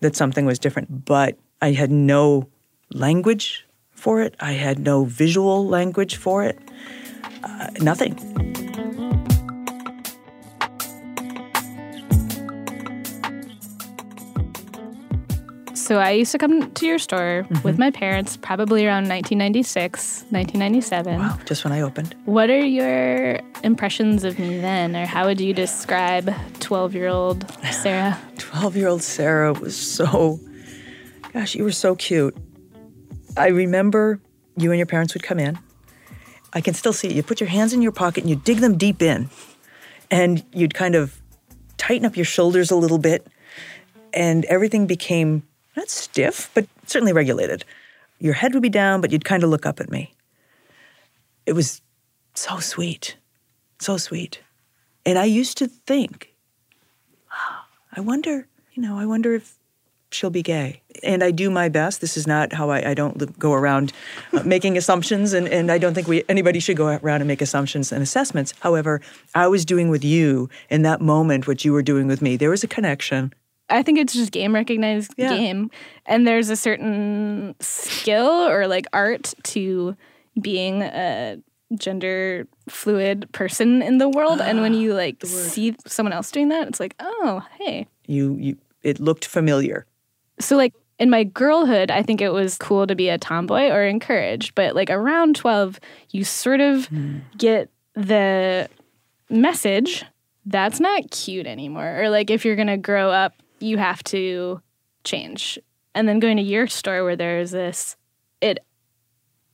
that 0.01 0.15
something 0.15 0.45
was 0.45 0.59
different, 0.59 1.03
but 1.03 1.35
I 1.63 1.71
had 1.71 1.89
no 1.89 2.47
language 2.91 3.66
for 3.97 4.21
it. 4.21 4.35
I 4.39 4.53
had 4.53 4.79
no 4.79 5.03
visual 5.05 5.67
language 5.67 6.15
for 6.15 6.43
it. 6.43 6.57
Uh, 7.43 7.67
nothing. 7.81 8.15
So 15.73 15.99
I 15.99 16.11
used 16.11 16.31
to 16.33 16.37
come 16.37 16.69
to 16.71 16.85
your 16.85 16.99
store 16.99 17.45
Mm-hmm. 17.47 17.61
with 17.63 17.77
my 17.77 17.91
parents 17.91 18.35
probably 18.35 18.85
around 18.85 19.07
1996, 19.07 20.25
1997. 20.31 21.19
Wow, 21.19 21.37
just 21.45 21.63
when 21.63 21.71
I 21.71 21.81
opened. 21.81 22.13
What 22.25 22.49
are 22.49 22.59
your 22.65 23.39
impressions 23.63 24.23
of 24.23 24.37
me 24.39 24.59
then, 24.59 24.95
or 24.95 25.05
how 25.05 25.27
would 25.27 25.39
you 25.39 25.53
describe 25.53 26.33
12 26.59 26.93
year 26.95 27.07
old 27.07 27.45
Sarah? 27.71 28.19
12 28.37 28.75
year 28.75 28.87
old 28.87 29.01
Sarah 29.03 29.53
was 29.53 29.77
so, 29.77 30.39
gosh, 31.31 31.55
you 31.55 31.63
were 31.63 31.71
so 31.71 31.95
cute. 31.95 32.35
I 33.35 33.47
remember 33.47 34.19
you 34.55 34.71
and 34.71 34.77
your 34.77 34.87
parents 34.87 35.13
would 35.13 35.23
come 35.23 35.39
in. 35.39 35.59
I 36.53 36.61
can 36.61 36.73
still 36.73 36.93
see 36.93 37.09
it. 37.09 37.15
You 37.15 37.23
put 37.23 37.39
your 37.39 37.49
hands 37.49 37.73
in 37.73 37.81
your 37.81 37.91
pocket 37.91 38.23
and 38.23 38.29
you 38.29 38.35
dig 38.35 38.59
them 38.59 38.77
deep 38.77 39.01
in, 39.01 39.29
and 40.09 40.43
you'd 40.53 40.73
kind 40.73 40.95
of 40.95 41.19
tighten 41.77 42.05
up 42.05 42.15
your 42.15 42.25
shoulders 42.25 42.71
a 42.71 42.75
little 42.75 42.97
bit, 42.97 43.27
and 44.13 44.45
everything 44.45 44.87
became 44.87 45.43
not 45.75 45.89
stiff, 45.89 46.49
but 46.53 46.67
certainly 46.85 47.13
regulated. 47.13 47.63
Your 48.19 48.33
head 48.33 48.53
would 48.53 48.63
be 48.63 48.69
down, 48.69 49.01
but 49.01 49.11
you'd 49.11 49.25
kind 49.25 49.43
of 49.43 49.49
look 49.49 49.65
up 49.65 49.79
at 49.79 49.91
me. 49.91 50.13
It 51.45 51.53
was 51.53 51.81
so 52.33 52.59
sweet, 52.59 53.17
so 53.79 53.97
sweet. 53.97 54.41
And 55.05 55.17
I 55.19 55.25
used 55.25 55.57
to 55.59 55.67
think, 55.67 56.33
I 57.95 57.99
wonder, 58.01 58.47
you 58.73 58.81
know, 58.81 58.97
I 58.97 59.05
wonder 59.05 59.35
if 59.35 59.57
she'll 60.11 60.29
be 60.29 60.41
gay. 60.41 60.81
And 61.03 61.23
I 61.23 61.31
do 61.31 61.49
my 61.49 61.69
best. 61.69 62.01
This 62.01 62.17
is 62.17 62.25
not 62.25 62.53
how 62.53 62.69
I, 62.69 62.91
I 62.91 62.93
don't 62.93 63.37
go 63.37 63.53
around 63.53 63.93
uh, 64.33 64.41
making 64.43 64.77
assumptions, 64.77 65.33
and, 65.33 65.47
and 65.47 65.71
I 65.71 65.77
don't 65.77 65.93
think 65.93 66.07
we 66.07 66.23
anybody 66.29 66.59
should 66.59 66.77
go 66.77 66.87
around 66.87 67.21
and 67.21 67.27
make 67.27 67.41
assumptions 67.41 67.91
and 67.91 68.01
assessments. 68.01 68.53
However, 68.61 69.01
I 69.35 69.47
was 69.47 69.65
doing 69.65 69.89
with 69.89 70.03
you 70.03 70.49
in 70.69 70.81
that 70.83 71.01
moment 71.01 71.47
what 71.47 71.63
you 71.65 71.73
were 71.73 71.83
doing 71.83 72.07
with 72.07 72.21
me. 72.21 72.37
There 72.37 72.49
was 72.49 72.63
a 72.63 72.67
connection. 72.67 73.33
I 73.69 73.83
think 73.83 73.99
it's 73.99 74.13
just 74.13 74.31
game 74.31 74.55
recognized 74.55 75.13
Yeah. 75.17 75.29
game. 75.29 75.69
And 76.05 76.25
there's 76.25 76.49
a 76.49 76.55
certain 76.55 77.53
skill 77.59 78.47
or 78.47 78.65
like 78.67 78.85
art 78.93 79.33
to 79.43 79.95
being 80.41 80.81
a 80.83 81.37
gender 81.75 82.47
fluid 82.69 83.27
person 83.33 83.81
in 83.81 83.97
the 83.97 84.07
world. 84.07 84.39
and 84.39 84.61
when 84.61 84.73
you 84.81 84.93
like 84.93 85.23
see 85.25 85.75
someone 85.85 86.13
else 86.13 86.31
doing 86.31 86.47
that, 86.49 86.67
it's 86.69 86.79
like, 86.79 86.95
oh, 86.99 87.45
hey. 87.59 87.87
You, 88.07 88.35
you, 88.39 88.57
it 88.83 89.01
looked 89.01 89.25
familiar. 89.25 89.85
So 90.39 90.55
like 90.55 90.73
in 90.99 91.09
my 91.09 91.23
girlhood, 91.23 91.91
I 91.91 92.01
think 92.01 92.21
it 92.21 92.29
was 92.29 92.57
cool 92.57 92.87
to 92.87 92.95
be 92.95 93.09
a 93.09 93.17
tomboy 93.17 93.69
or 93.69 93.85
encouraged. 93.85 94.55
But 94.55 94.75
like 94.75 94.89
around 94.89 95.35
12, 95.35 95.79
you 96.11 96.23
sort 96.23 96.59
of 96.59 96.87
hmm. 96.87 97.19
get 97.37 97.69
the 97.93 98.69
message 99.29 100.05
that's 100.47 100.79
not 100.79 101.11
cute 101.11 101.45
anymore. 101.45 102.01
Or 102.01 102.09
like 102.09 102.29
if 102.29 102.45
you're 102.45 102.55
going 102.55 102.67
to 102.67 102.77
grow 102.77 103.11
up, 103.11 103.33
you 103.59 103.77
have 103.77 104.03
to 104.05 104.61
change. 105.03 105.59
And 105.93 106.07
then 106.07 106.19
going 106.19 106.37
to 106.37 106.43
your 106.43 106.67
store 106.67 107.03
where 107.03 107.15
there's 107.15 107.51
this, 107.51 107.97
it 108.39 108.59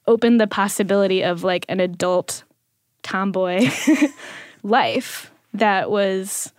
opened 0.06 0.40
the 0.40 0.48
possibility 0.48 1.24
of 1.24 1.44
like 1.44 1.66
an 1.68 1.80
adult 1.80 2.44
tomboy 3.02 3.70
life 4.64 5.32
that 5.54 5.90
was 5.90 6.54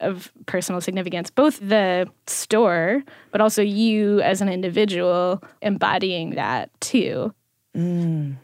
of 0.00 0.32
personal 0.46 0.80
significance, 0.80 1.30
both 1.30 1.60
the 1.60 2.08
store, 2.26 3.02
but 3.30 3.40
also 3.40 3.62
you 3.62 4.20
as 4.22 4.40
an 4.40 4.48
individual 4.48 5.42
embodying 5.62 6.30
that 6.30 6.70
too. 6.80 7.34
Mm. 7.76 8.36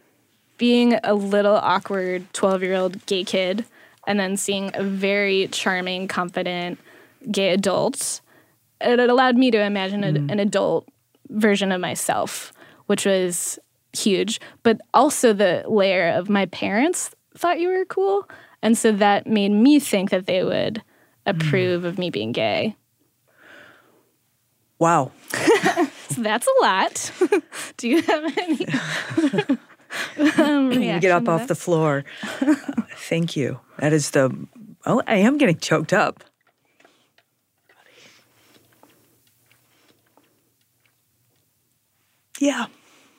Being 0.58 0.98
a 1.02 1.14
little 1.14 1.56
awkward 1.56 2.32
12 2.32 2.62
year 2.62 2.74
old 2.74 3.04
gay 3.06 3.24
kid 3.24 3.64
and 4.06 4.20
then 4.20 4.36
seeing 4.36 4.70
a 4.74 4.82
very 4.82 5.48
charming, 5.48 6.08
confident 6.08 6.78
gay 7.30 7.50
adult, 7.50 8.20
it 8.80 9.00
allowed 9.00 9.36
me 9.36 9.50
to 9.50 9.60
imagine 9.60 10.04
a, 10.04 10.12
mm. 10.12 10.30
an 10.30 10.38
adult 10.38 10.88
version 11.30 11.72
of 11.72 11.80
myself, 11.80 12.52
which 12.86 13.04
was 13.04 13.58
huge. 13.92 14.40
But 14.62 14.80
also 14.94 15.32
the 15.32 15.64
layer 15.66 16.10
of 16.10 16.28
my 16.28 16.46
parents 16.46 17.10
thought 17.36 17.60
you 17.60 17.68
were 17.68 17.84
cool. 17.86 18.28
And 18.62 18.76
so 18.76 18.92
that 18.92 19.26
made 19.26 19.50
me 19.50 19.78
think 19.78 20.10
that 20.10 20.26
they 20.26 20.42
would 20.42 20.82
approve 21.26 21.84
of 21.84 21.98
me 21.98 22.10
being 22.10 22.32
gay. 22.32 22.76
Wow. 24.78 25.12
So 26.08 26.22
that's 26.22 26.46
a 26.46 26.62
lot. 26.62 27.12
Do 27.76 27.88
you 27.88 28.00
have 28.00 28.38
any? 28.38 28.66
um, 30.38 30.72
You 30.72 31.00
get 31.00 31.10
up 31.10 31.28
off 31.28 31.48
the 31.48 31.54
floor. 31.54 32.04
Thank 32.94 33.36
you. 33.36 33.60
That 33.78 33.92
is 33.92 34.12
the. 34.12 34.30
Oh, 34.86 35.02
I 35.06 35.16
am 35.16 35.36
getting 35.36 35.58
choked 35.58 35.92
up. 35.92 36.22
Yeah. 42.38 42.66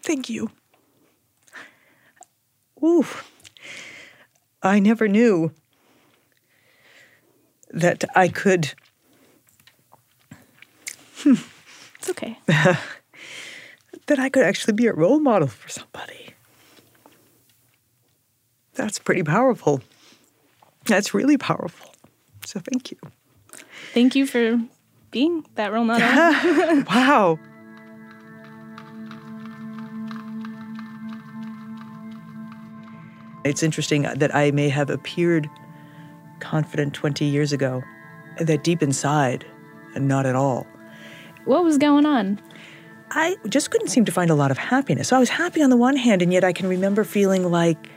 Thank 0.02 0.30
you. 0.30 0.50
Ooh. 2.82 3.06
I 4.64 4.80
never 4.80 5.08
knew 5.08 5.52
that 7.71 8.03
I 8.15 8.27
could 8.27 8.74
It's 11.25 12.09
okay. 12.09 12.38
that 12.47 14.19
I 14.19 14.29
could 14.29 14.43
actually 14.43 14.74
be 14.74 14.88
a 14.88 14.93
role 14.93 15.19
model 15.19 15.47
for 15.47 15.69
somebody. 15.69 16.33
That's 18.75 19.00
pretty 19.00 19.24
powerful. 19.24 19.81
That's 20.86 21.13
really 21.13 21.38
powerful. 21.38 21.93
So 22.45 22.59
thank 22.59 22.91
you. 22.91 22.97
Thank 23.93 24.15
you 24.15 24.25
for 24.27 24.62
being 25.12 25.45
that 25.55 25.74
role 25.74 25.83
model. 25.83 26.07
Wow. 26.89 27.39
It's 33.43 33.63
interesting 33.63 34.01
that 34.03 34.36
I 34.36 34.51
may 34.51 34.69
have 34.69 34.89
appeared 34.89 35.50
confident 36.48 36.94
20 36.94 37.25
years 37.25 37.51
ago, 37.51 37.84
that 38.39 38.63
deep 38.63 38.82
inside, 38.82 39.46
not 39.96 40.25
at 40.25 40.36
all. 40.36 40.66
What 41.44 41.63
was 41.63 41.77
going 41.77 42.06
on? 42.06 42.39
I 43.12 43.36
just 43.50 43.70
couldn't 43.70 43.89
seem 43.89 44.06
to 44.06 44.12
find 44.13 44.30
a 44.30 44.36
lot 44.36 44.50
of 44.50 44.58
happiness. 44.58 45.10
So 45.10 45.18
I 45.18 45.20
was 45.20 45.30
happy 45.30 45.62
on 45.62 45.70
the 45.70 45.75
one 45.75 45.98
hand, 45.98 46.22
and 46.22 46.32
yet 46.32 46.46
I 46.46 46.54
can 46.54 46.68
remember 46.70 47.04
feeling 47.04 47.51
like 47.51 47.89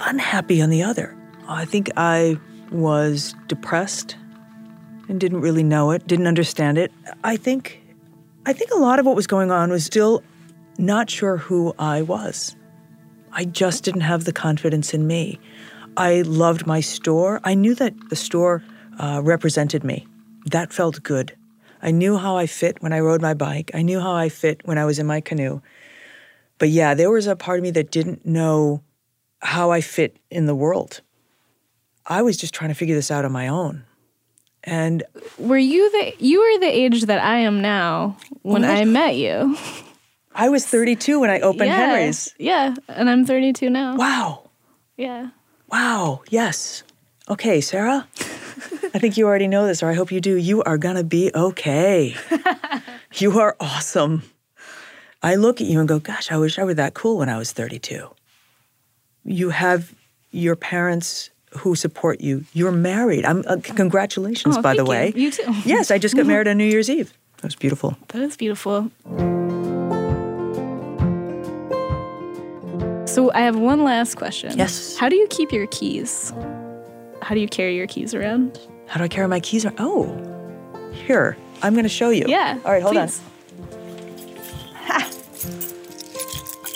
unhappy 0.00 0.62
on 0.62 0.70
the 0.70 0.84
other. 0.84 1.16
I 1.48 1.64
think 1.64 1.90
I 1.96 2.38
was 2.70 3.34
depressed 3.48 4.16
and 5.08 5.18
didn't 5.18 5.40
really 5.40 5.64
know 5.64 5.90
it, 5.90 6.06
didn't 6.06 6.28
understand 6.28 6.78
it. 6.78 6.92
I 7.24 7.36
think 7.36 7.82
I 8.46 8.52
think 8.52 8.70
a 8.70 8.78
lot 8.78 9.00
of 9.00 9.06
what 9.06 9.16
was 9.16 9.26
going 9.26 9.50
on 9.50 9.70
was 9.70 9.84
still 9.84 10.22
not 10.78 11.10
sure 11.10 11.38
who 11.38 11.74
I 11.78 12.02
was. 12.02 12.54
I 13.32 13.44
just 13.44 13.82
didn't 13.82 14.02
have 14.02 14.24
the 14.24 14.32
confidence 14.32 14.94
in 14.94 15.06
me. 15.06 15.40
I 15.98 16.22
loved 16.22 16.64
my 16.64 16.80
store. 16.80 17.40
I 17.42 17.54
knew 17.54 17.74
that 17.74 17.92
the 18.08 18.14
store 18.14 18.62
uh, 19.00 19.20
represented 19.24 19.82
me. 19.82 20.06
That 20.46 20.72
felt 20.72 21.02
good. 21.02 21.36
I 21.82 21.90
knew 21.90 22.16
how 22.16 22.36
I 22.36 22.46
fit 22.46 22.80
when 22.80 22.92
I 22.92 23.00
rode 23.00 23.20
my 23.20 23.34
bike. 23.34 23.72
I 23.74 23.82
knew 23.82 23.98
how 23.98 24.14
I 24.14 24.28
fit 24.28 24.60
when 24.64 24.78
I 24.78 24.84
was 24.84 25.00
in 25.00 25.06
my 25.06 25.20
canoe. 25.20 25.60
But 26.58 26.68
yeah, 26.68 26.94
there 26.94 27.10
was 27.10 27.26
a 27.26 27.34
part 27.34 27.58
of 27.58 27.64
me 27.64 27.72
that 27.72 27.90
didn't 27.90 28.24
know 28.24 28.82
how 29.40 29.72
I 29.72 29.80
fit 29.80 30.16
in 30.30 30.46
the 30.46 30.54
world. 30.54 31.00
I 32.06 32.22
was 32.22 32.36
just 32.36 32.54
trying 32.54 32.70
to 32.70 32.74
figure 32.74 32.94
this 32.94 33.10
out 33.10 33.24
on 33.24 33.32
my 33.32 33.48
own. 33.48 33.84
And 34.62 35.02
Were 35.36 35.58
you 35.58 35.90
the 35.90 36.14
you 36.18 36.40
were 36.40 36.60
the 36.60 36.70
age 36.70 37.02
that 37.06 37.22
I 37.22 37.38
am 37.38 37.60
now 37.60 38.16
when? 38.42 38.64
I 38.64 38.84
met 38.84 39.16
you? 39.16 39.56
I 40.34 40.48
was 40.48 40.64
32 40.64 41.20
when 41.20 41.30
I 41.30 41.40
opened 41.40 41.70
yeah. 41.70 41.76
Henry's. 41.76 42.34
Yeah, 42.38 42.74
and 42.88 43.10
I'm 43.10 43.24
32 43.24 43.70
now. 43.70 43.96
Wow. 43.96 44.50
Yeah. 44.96 45.30
Wow. 45.68 46.22
Yes. 46.30 46.82
Okay, 47.28 47.60
Sarah, 47.60 48.08
I 48.94 48.98
think 48.98 49.18
you 49.18 49.26
already 49.26 49.48
know 49.48 49.66
this, 49.66 49.82
or 49.82 49.90
I 49.90 49.94
hope 49.94 50.10
you 50.10 50.20
do. 50.20 50.36
You 50.36 50.62
are 50.62 50.78
going 50.78 50.96
to 50.96 51.04
be 51.04 51.30
okay. 51.34 52.16
you 53.16 53.38
are 53.38 53.54
awesome. 53.60 54.22
I 55.22 55.34
look 55.34 55.60
at 55.60 55.66
you 55.66 55.78
and 55.78 55.86
go, 55.88 55.98
gosh, 55.98 56.32
I 56.32 56.38
wish 56.38 56.58
I 56.58 56.64
were 56.64 56.74
that 56.74 56.94
cool 56.94 57.18
when 57.18 57.28
I 57.28 57.36
was 57.36 57.52
32. 57.52 58.08
You 59.24 59.50
have 59.50 59.94
your 60.30 60.56
parents 60.56 61.28
who 61.58 61.74
support 61.74 62.22
you. 62.22 62.44
You're 62.54 62.72
married. 62.72 63.26
I'm 63.26 63.44
uh, 63.46 63.56
congratulations, 63.62 64.56
Oh, 64.56 64.62
by 64.62 64.74
the 64.74 64.84
way. 64.86 65.12
you. 65.14 65.24
You 65.24 65.30
too. 65.32 65.54
Yes, 65.66 65.90
I 65.90 65.98
just 65.98 66.16
got 66.16 66.24
married 66.32 66.48
on 66.48 66.56
New 66.56 66.64
Year's 66.64 66.88
Eve. 66.88 67.12
That 67.38 67.44
was 67.44 67.56
beautiful. 67.56 67.96
That 68.08 68.22
is 68.22 68.36
beautiful. 68.38 68.90
So 73.08 73.32
I 73.32 73.40
have 73.40 73.56
one 73.58 73.84
last 73.84 74.16
question. 74.16 74.56
Yes. 74.58 74.96
How 74.98 75.08
do 75.08 75.16
you 75.16 75.26
keep 75.28 75.50
your 75.50 75.66
keys? 75.68 76.32
How 77.22 77.34
do 77.34 77.40
you 77.40 77.48
carry 77.48 77.74
your 77.74 77.86
keys 77.86 78.14
around? 78.14 78.58
How 78.86 78.98
do 78.98 79.04
I 79.04 79.08
carry 79.08 79.26
my 79.28 79.40
keys? 79.40 79.64
around? 79.64 79.76
Oh, 79.78 80.90
here. 80.92 81.36
I'm 81.62 81.72
going 81.72 81.84
to 81.84 81.88
show 81.88 82.10
you. 82.10 82.26
Yeah. 82.28 82.58
All 82.64 82.70
right, 82.72 82.82
hold 82.82 82.94
please. 82.94 83.20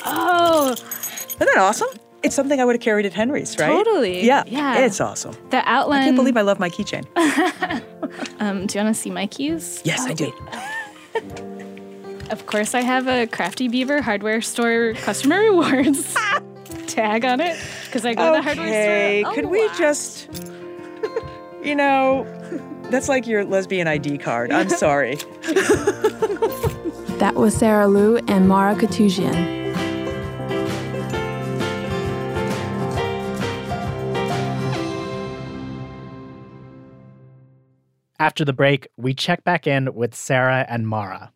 Oh, 0.05 0.69
on. 0.69 0.73
Isn't 0.73 1.39
that 1.39 1.59
awesome? 1.59 1.89
It's 2.23 2.35
something 2.35 2.61
I 2.61 2.65
would 2.65 2.75
have 2.77 2.83
carried 2.83 3.07
at 3.07 3.13
Henry's, 3.13 3.57
right? 3.59 3.69
Totally. 3.69 4.25
Yeah. 4.25 4.43
Yeah. 4.47 4.79
It's 4.79 5.01
awesome. 5.01 5.37
the 5.51 5.63
outline. 5.69 6.01
I 6.03 6.05
can't 6.07 6.17
believe 6.17 6.37
I 6.37 6.43
love 6.43 6.59
my 6.59 6.71
keychain. 6.71 7.05
Um, 8.41 8.67
do 8.67 8.77
you 8.77 8.85
want 8.85 8.95
to 8.95 9.01
see 9.01 9.09
my 9.11 9.27
keys? 9.29 9.81
Yes, 9.85 10.01
Oh, 10.03 10.09
I 10.09 10.15
do. 10.15 10.33
Of 12.33 12.47
course, 12.47 12.75
I 12.75 12.81
have 12.81 13.09
a 13.09 13.27
Crafty 13.27 13.69
Beaver 13.69 14.01
hardware 14.01 14.41
store 14.41 14.95
customer 14.95 15.39
rewards 15.51 16.17
tag 16.87 17.27
on 17.27 17.43
it 17.43 17.63
because 17.85 18.07
I 18.07 18.15
go 18.15 18.33
to 18.33 18.39
the 18.39 18.43
hardware 18.43 19.23
store. 19.23 19.33
a 19.33 19.35
could 19.35 19.51
we 19.51 19.67
lot. 19.67 19.77
just, 19.77 20.31
you 21.63 21.75
know, 21.75 22.27
that's 22.85 23.07
like 23.11 23.27
your 23.27 23.45
lesbian 23.45 23.87
ID 23.87 24.17
card. 24.17 24.51
I'm 24.51 24.69
sorry. 24.71 25.17
That 27.19 27.35
was 27.35 27.55
Sarah 27.55 27.87
Lu 27.87 28.17
and 28.29 28.49
Maura 28.49 28.77
Koutoujian. 28.77 29.61
After 38.19 38.43
the 38.43 38.55
break, 38.55 38.89
we 38.97 39.13
check 39.13 39.45
back 39.45 39.67
in 39.67 39.93
with 39.93 40.15
Sarah 40.15 40.65
and 40.67 40.89
Maura. 40.89 41.31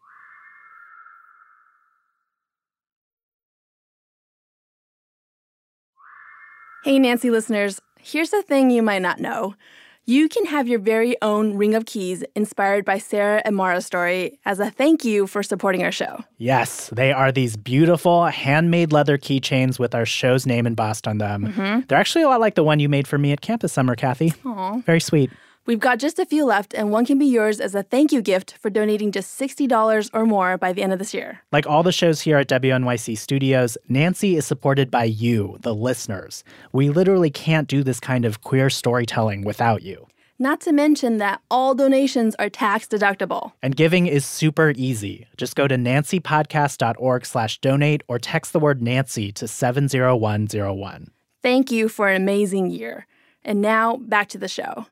Hey, 6.86 7.00
Nancy 7.00 7.30
listeners, 7.30 7.80
here's 8.00 8.30
the 8.30 8.42
thing 8.42 8.70
you 8.70 8.80
might 8.80 9.02
not 9.02 9.18
know. 9.18 9.56
You 10.04 10.28
can 10.28 10.44
have 10.44 10.68
your 10.68 10.78
very 10.78 11.20
own 11.20 11.56
Ring 11.56 11.74
of 11.74 11.84
Keys 11.84 12.22
inspired 12.36 12.84
by 12.84 12.98
Sarah 12.98 13.42
and 13.44 13.56
Maura's 13.56 13.84
story 13.84 14.38
as 14.44 14.60
a 14.60 14.70
thank 14.70 15.04
you 15.04 15.26
for 15.26 15.42
supporting 15.42 15.82
our 15.82 15.90
show. 15.90 16.22
Yes, 16.38 16.88
they 16.90 17.10
are 17.10 17.32
these 17.32 17.56
beautiful 17.56 18.26
handmade 18.26 18.92
leather 18.92 19.18
keychains 19.18 19.80
with 19.80 19.96
our 19.96 20.06
show's 20.06 20.46
name 20.46 20.64
embossed 20.64 21.08
on 21.08 21.18
them. 21.18 21.52
Mm-hmm. 21.52 21.80
They're 21.88 21.98
actually 21.98 22.22
a 22.22 22.28
lot 22.28 22.38
like 22.38 22.54
the 22.54 22.62
one 22.62 22.78
you 22.78 22.88
made 22.88 23.08
for 23.08 23.18
me 23.18 23.32
at 23.32 23.40
campus 23.40 23.72
summer, 23.72 23.96
Kathy. 23.96 24.32
Aw. 24.44 24.78
Very 24.82 25.00
sweet. 25.00 25.32
We've 25.66 25.80
got 25.80 25.98
just 25.98 26.20
a 26.20 26.24
few 26.24 26.44
left, 26.44 26.74
and 26.74 26.92
one 26.92 27.04
can 27.04 27.18
be 27.18 27.26
yours 27.26 27.58
as 27.58 27.74
a 27.74 27.82
thank 27.82 28.12
you 28.12 28.22
gift 28.22 28.56
for 28.60 28.70
donating 28.70 29.10
just 29.10 29.38
$60 29.38 30.10
or 30.14 30.24
more 30.24 30.56
by 30.56 30.72
the 30.72 30.80
end 30.80 30.92
of 30.92 31.00
this 31.00 31.12
year. 31.12 31.40
Like 31.50 31.66
all 31.66 31.82
the 31.82 31.90
shows 31.90 32.20
here 32.20 32.38
at 32.38 32.48
WNYC 32.48 33.18
Studios, 33.18 33.76
Nancy 33.88 34.36
is 34.36 34.46
supported 34.46 34.92
by 34.92 35.04
you, 35.04 35.56
the 35.62 35.74
listeners. 35.74 36.44
We 36.72 36.90
literally 36.90 37.30
can't 37.30 37.66
do 37.66 37.82
this 37.82 37.98
kind 37.98 38.24
of 38.24 38.42
queer 38.42 38.70
storytelling 38.70 39.42
without 39.42 39.82
you. 39.82 40.06
Not 40.38 40.60
to 40.60 40.72
mention 40.72 41.18
that 41.18 41.40
all 41.50 41.74
donations 41.74 42.36
are 42.36 42.50
tax 42.50 42.86
deductible. 42.86 43.52
And 43.60 43.74
giving 43.74 44.06
is 44.06 44.24
super 44.24 44.72
easy. 44.76 45.26
Just 45.36 45.56
go 45.56 45.66
to 45.66 45.74
nancypodcast.org 45.74 47.26
slash 47.26 47.58
donate 47.58 48.02
or 48.06 48.20
text 48.20 48.52
the 48.52 48.60
word 48.60 48.80
Nancy 48.80 49.32
to 49.32 49.48
70101. 49.48 51.10
Thank 51.42 51.72
you 51.72 51.88
for 51.88 52.08
an 52.08 52.22
amazing 52.22 52.70
year. 52.70 53.06
And 53.44 53.60
now 53.60 53.96
back 53.96 54.28
to 54.28 54.38
the 54.38 54.48
show. 54.48 54.86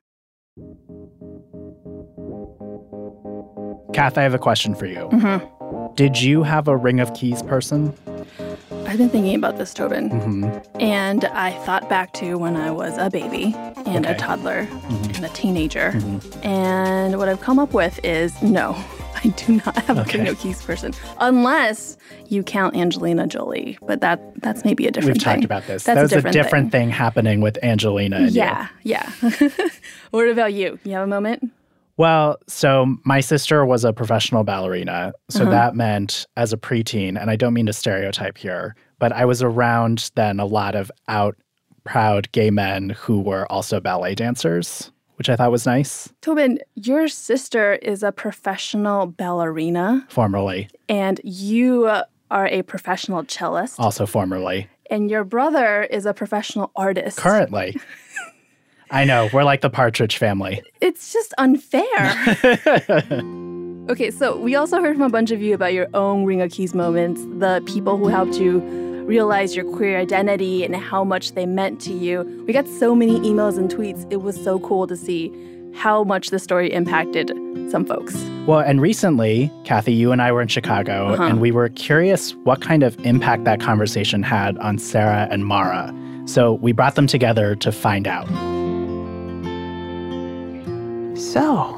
Kath, 3.93 4.17
I 4.17 4.23
have 4.23 4.33
a 4.33 4.39
question 4.39 4.73
for 4.73 4.85
you. 4.85 5.09
Mm-hmm. 5.11 5.93
Did 5.95 6.21
you 6.21 6.43
have 6.43 6.69
a 6.69 6.77
Ring 6.77 7.01
of 7.01 7.13
Keys 7.13 7.43
person? 7.43 7.93
I've 8.85 8.97
been 8.97 9.09
thinking 9.09 9.35
about 9.35 9.57
this, 9.57 9.73
Tobin. 9.73 10.09
Mm-hmm. 10.09 10.79
And 10.79 11.25
I 11.25 11.51
thought 11.65 11.89
back 11.89 12.13
to 12.13 12.35
when 12.35 12.55
I 12.55 12.71
was 12.71 12.97
a 12.97 13.09
baby 13.09 13.53
and 13.85 14.05
a 14.05 14.11
Okay. 14.11 14.17
toddler 14.17 14.59
and 14.59 14.69
a 14.69 14.69
mm-hmm. 14.69 15.33
teenager. 15.33 15.93
And 16.43 17.17
what 17.17 17.27
I've 17.27 17.41
come 17.41 17.59
up 17.59 17.73
with 17.73 17.99
is 18.05 18.41
no, 18.41 18.73
I 19.25 19.29
do 19.29 19.53
not 19.65 19.75
have 19.83 19.97
a 19.97 20.01
Okay. 20.01 20.27
Of 20.27 20.39
Keys 20.39 20.61
person. 20.61 20.93
Unless 21.19 21.97
you 22.27 22.43
count 22.43 22.75
Angelina 22.75 23.27
Jolie. 23.27 23.77
But 23.81 24.01
that 24.01 24.21
that's 24.41 24.63
maybe 24.63 24.85
a 24.87 24.91
different 24.91 25.15
We've 25.17 25.23
thing. 25.23 25.33
talked 25.35 25.45
about 25.45 25.65
this. 25.67 25.83
That's 25.83 25.95
that 25.97 26.01
was 26.03 26.11
a 26.11 26.15
different, 26.15 26.33
different 26.33 26.71
thing. 26.71 26.89
happening 26.89 27.41
with 27.41 27.57
Angelina 27.63 28.17
and 28.17 28.31
you. 28.31 28.37
Yeah, 28.41 28.67
yeah. 28.83 29.11
what 30.11 30.27
about 30.29 30.53
you? 30.53 30.79
You 30.83 30.93
have 30.93 31.03
a 31.03 31.07
moment? 31.07 31.51
Well, 31.97 32.37
so 32.47 32.97
my 33.05 33.21
sister 33.21 33.65
was 33.65 33.85
a 33.85 33.93
professional 33.93 34.43
ballerina. 34.43 35.13
So 35.29 35.43
Uh-huh. 35.43 35.51
that 35.51 35.75
meant 35.75 36.27
as 36.35 36.51
a 36.53 36.57
preteen, 36.57 37.19
and 37.19 37.29
I 37.31 37.35
don't 37.35 37.53
mean 37.53 37.67
to 37.67 37.73
stereotype 37.73 38.37
here, 38.37 38.75
but 38.99 39.11
I 39.13 39.23
was 39.25 39.41
around 39.41 40.11
then 40.15 40.39
a 40.39 40.45
lot 40.45 40.75
of 40.75 40.91
out, 41.07 41.35
proud 41.85 42.29
gay 42.33 42.49
men 42.51 42.89
who 42.89 43.21
were 43.21 43.49
also 43.51 43.79
ballet 43.79 44.13
dancers, 44.15 44.91
which 45.15 45.29
I 45.29 45.35
thought 45.35 45.51
was 45.51 45.65
nice, 45.65 46.11
Tobin, 46.21 46.59
your 46.75 47.07
sister 47.07 47.73
is 47.75 48.03
a 48.03 48.11
professional 48.11 49.07
ballerina, 49.07 50.05
formerly, 50.09 50.69
and 50.89 51.19
you 51.23 51.89
are 52.31 52.47
a 52.47 52.61
professional 52.63 53.23
cellist, 53.23 53.79
also 53.79 54.05
formerly. 54.05 54.67
and 54.89 55.09
your 55.09 55.23
brother 55.23 55.83
is 55.83 56.05
a 56.05 56.13
professional 56.13 56.71
artist. 56.75 57.17
Currently. 57.17 57.77
I 58.91 59.03
know, 59.03 59.29
we're 59.33 59.43
like 59.43 59.61
the 59.61 59.69
Partridge 59.69 60.17
family. 60.17 60.61
It's 60.79 61.11
just 61.11 61.33
unfair. 61.39 61.81
okay, 63.89 64.11
so 64.11 64.39
we 64.39 64.55
also 64.55 64.79
heard 64.79 64.95
from 64.95 65.01
a 65.03 65.09
bunch 65.09 65.31
of 65.31 65.41
you 65.41 65.55
about 65.55 65.73
your 65.73 65.87
own 65.95 66.23
Ring 66.23 66.39
of 66.41 66.51
Keys 66.51 66.75
moments, 66.75 67.21
the 67.39 67.63
people 67.65 67.97
who 67.97 68.07
helped 68.07 68.35
you 68.35 68.59
realize 69.05 69.55
your 69.55 69.65
queer 69.75 69.99
identity 69.99 70.63
and 70.65 70.75
how 70.75 71.03
much 71.03 71.33
they 71.33 71.45
meant 71.45 71.79
to 71.81 71.93
you. 71.93 72.23
We 72.47 72.53
got 72.53 72.67
so 72.67 72.95
many 72.95 73.19
emails 73.19 73.57
and 73.57 73.69
tweets. 73.69 74.05
It 74.11 74.21
was 74.21 74.41
so 74.43 74.59
cool 74.59 74.87
to 74.87 74.97
see 74.97 75.31
how 75.73 76.03
much 76.03 76.29
the 76.29 76.39
story 76.39 76.71
impacted 76.71 77.29
some 77.69 77.85
folks. 77.85 78.15
Well, 78.47 78.59
and 78.59 78.81
recently, 78.81 79.51
Kathy, 79.65 79.93
you 79.93 80.11
and 80.11 80.21
I 80.21 80.31
were 80.31 80.41
in 80.41 80.47
Chicago, 80.47 81.13
Uh-huh. 81.13 81.23
and 81.23 81.41
we 81.41 81.51
were 81.51 81.69
curious 81.69 82.31
what 82.45 82.61
kind 82.61 82.83
of 82.83 82.97
impact 83.05 83.43
that 83.43 83.59
conversation 83.59 84.23
had 84.23 84.57
on 84.59 84.77
Sarah 84.77 85.27
and 85.29 85.45
Maura. 85.45 85.93
So 86.25 86.53
we 86.53 86.71
brought 86.71 86.95
them 86.95 87.07
together 87.07 87.55
to 87.57 87.71
find 87.71 88.07
out. 88.07 88.27
So, 91.17 91.63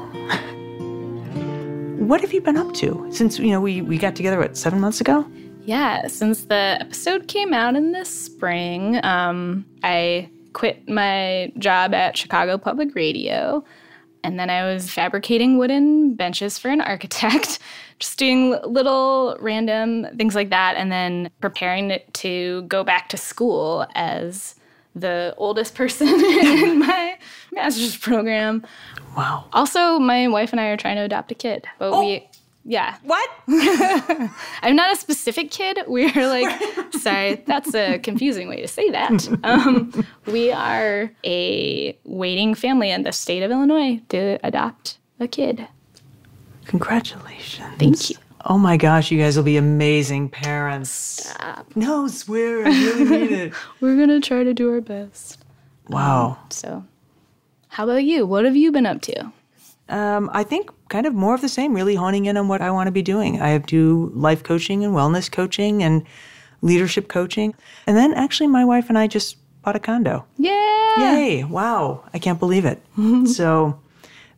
what 1.98 2.20
have 2.20 2.32
you 2.32 2.40
been 2.40 2.56
up 2.56 2.72
to 2.74 3.06
since 3.10 3.38
you 3.38 3.50
know 3.50 3.60
we 3.60 3.82
we 3.82 3.98
got 3.98 4.14
together 4.16 4.38
what 4.38 4.56
seven 4.56 4.80
months 4.80 5.00
ago? 5.00 5.26
Yeah, 5.68 6.06
since 6.06 6.44
the 6.44 6.78
episode 6.80 7.28
came 7.28 7.52
out 7.52 7.76
in 7.76 7.92
the 7.92 8.06
spring, 8.06 9.04
um, 9.04 9.66
I 9.82 10.30
quit 10.54 10.88
my 10.88 11.52
job 11.58 11.92
at 11.92 12.16
Chicago 12.16 12.56
Public 12.56 12.94
Radio. 12.94 13.62
And 14.24 14.40
then 14.40 14.48
I 14.48 14.64
was 14.64 14.90
fabricating 14.90 15.58
wooden 15.58 16.14
benches 16.14 16.58
for 16.58 16.68
an 16.70 16.80
architect, 16.94 17.58
just 17.98 18.18
doing 18.18 18.58
little 18.64 19.36
random 19.40 20.06
things 20.16 20.34
like 20.34 20.48
that, 20.48 20.76
and 20.78 20.90
then 20.90 21.30
preparing 21.42 21.90
it 21.90 22.14
to 22.14 22.62
go 22.62 22.82
back 22.82 23.10
to 23.10 23.18
school 23.18 23.86
as 23.94 24.54
the 24.94 25.34
oldest 25.36 25.74
person 25.74 26.08
in 26.08 26.78
my 26.78 27.18
master's 27.52 27.94
program. 27.94 28.66
Wow. 29.14 29.44
Also, 29.52 29.98
my 29.98 30.28
wife 30.28 30.50
and 30.50 30.62
I 30.62 30.68
are 30.68 30.78
trying 30.78 30.96
to 30.96 31.02
adopt 31.02 31.30
a 31.30 31.34
kid, 31.34 31.66
but 31.78 31.98
we, 31.98 32.26
yeah, 32.68 32.98
What? 33.02 33.30
I'm 33.48 34.76
not 34.76 34.92
a 34.92 34.96
specific 34.96 35.50
kid. 35.50 35.78
We're 35.86 36.10
like, 36.28 36.92
sorry, 37.00 37.42
that's 37.46 37.74
a 37.74 37.98
confusing 37.98 38.46
way 38.46 38.60
to 38.60 38.68
say 38.68 38.90
that. 38.90 39.26
Um, 39.42 40.06
we 40.26 40.52
are 40.52 41.10
a 41.24 41.98
waiting 42.04 42.54
family 42.54 42.90
in 42.90 43.04
the 43.04 43.12
state 43.12 43.42
of 43.42 43.50
Illinois 43.50 44.02
to 44.10 44.38
adopt 44.44 44.98
a 45.18 45.26
kid. 45.26 45.66
Congratulations. 46.66 47.74
Thank 47.78 48.10
you. 48.10 48.16
Oh 48.44 48.58
my 48.58 48.76
gosh, 48.76 49.10
you 49.10 49.18
guys 49.18 49.34
will 49.36 49.44
be 49.44 49.56
amazing 49.56 50.28
parents. 50.28 50.90
Stop. 50.90 51.74
No, 51.74 52.06
swear, 52.06 52.66
I 52.66 52.68
really 52.68 53.04
mean 53.04 53.32
it. 53.32 53.52
We're 53.80 53.96
gonna 53.96 54.20
try 54.20 54.44
to 54.44 54.52
do 54.52 54.70
our 54.70 54.82
best. 54.82 55.42
Wow. 55.88 56.38
So, 56.50 56.84
how 57.68 57.84
about 57.84 58.04
you? 58.04 58.26
What 58.26 58.44
have 58.44 58.56
you 58.56 58.70
been 58.70 58.84
up 58.84 59.00
to? 59.02 59.32
Um, 59.88 60.30
I 60.32 60.42
think 60.44 60.70
kind 60.88 61.06
of 61.06 61.14
more 61.14 61.34
of 61.34 61.40
the 61.40 61.48
same, 61.48 61.74
really 61.74 61.94
honing 61.94 62.26
in 62.26 62.36
on 62.36 62.48
what 62.48 62.60
I 62.60 62.70
want 62.70 62.86
to 62.88 62.92
be 62.92 63.02
doing. 63.02 63.40
I 63.40 63.56
do 63.58 64.10
life 64.14 64.42
coaching 64.42 64.84
and 64.84 64.94
wellness 64.94 65.30
coaching 65.30 65.82
and 65.82 66.04
leadership 66.62 67.08
coaching. 67.08 67.54
And 67.86 67.96
then 67.96 68.12
actually, 68.14 68.48
my 68.48 68.64
wife 68.64 68.88
and 68.88 68.98
I 68.98 69.06
just 69.06 69.36
Potacondo. 69.64 70.24
Yeah. 70.36 70.50
Yay! 70.98 71.36
Yay! 71.38 71.44
Wow, 71.44 72.04
I 72.14 72.18
can't 72.18 72.38
believe 72.38 72.64
it. 72.64 72.80
so 73.26 73.78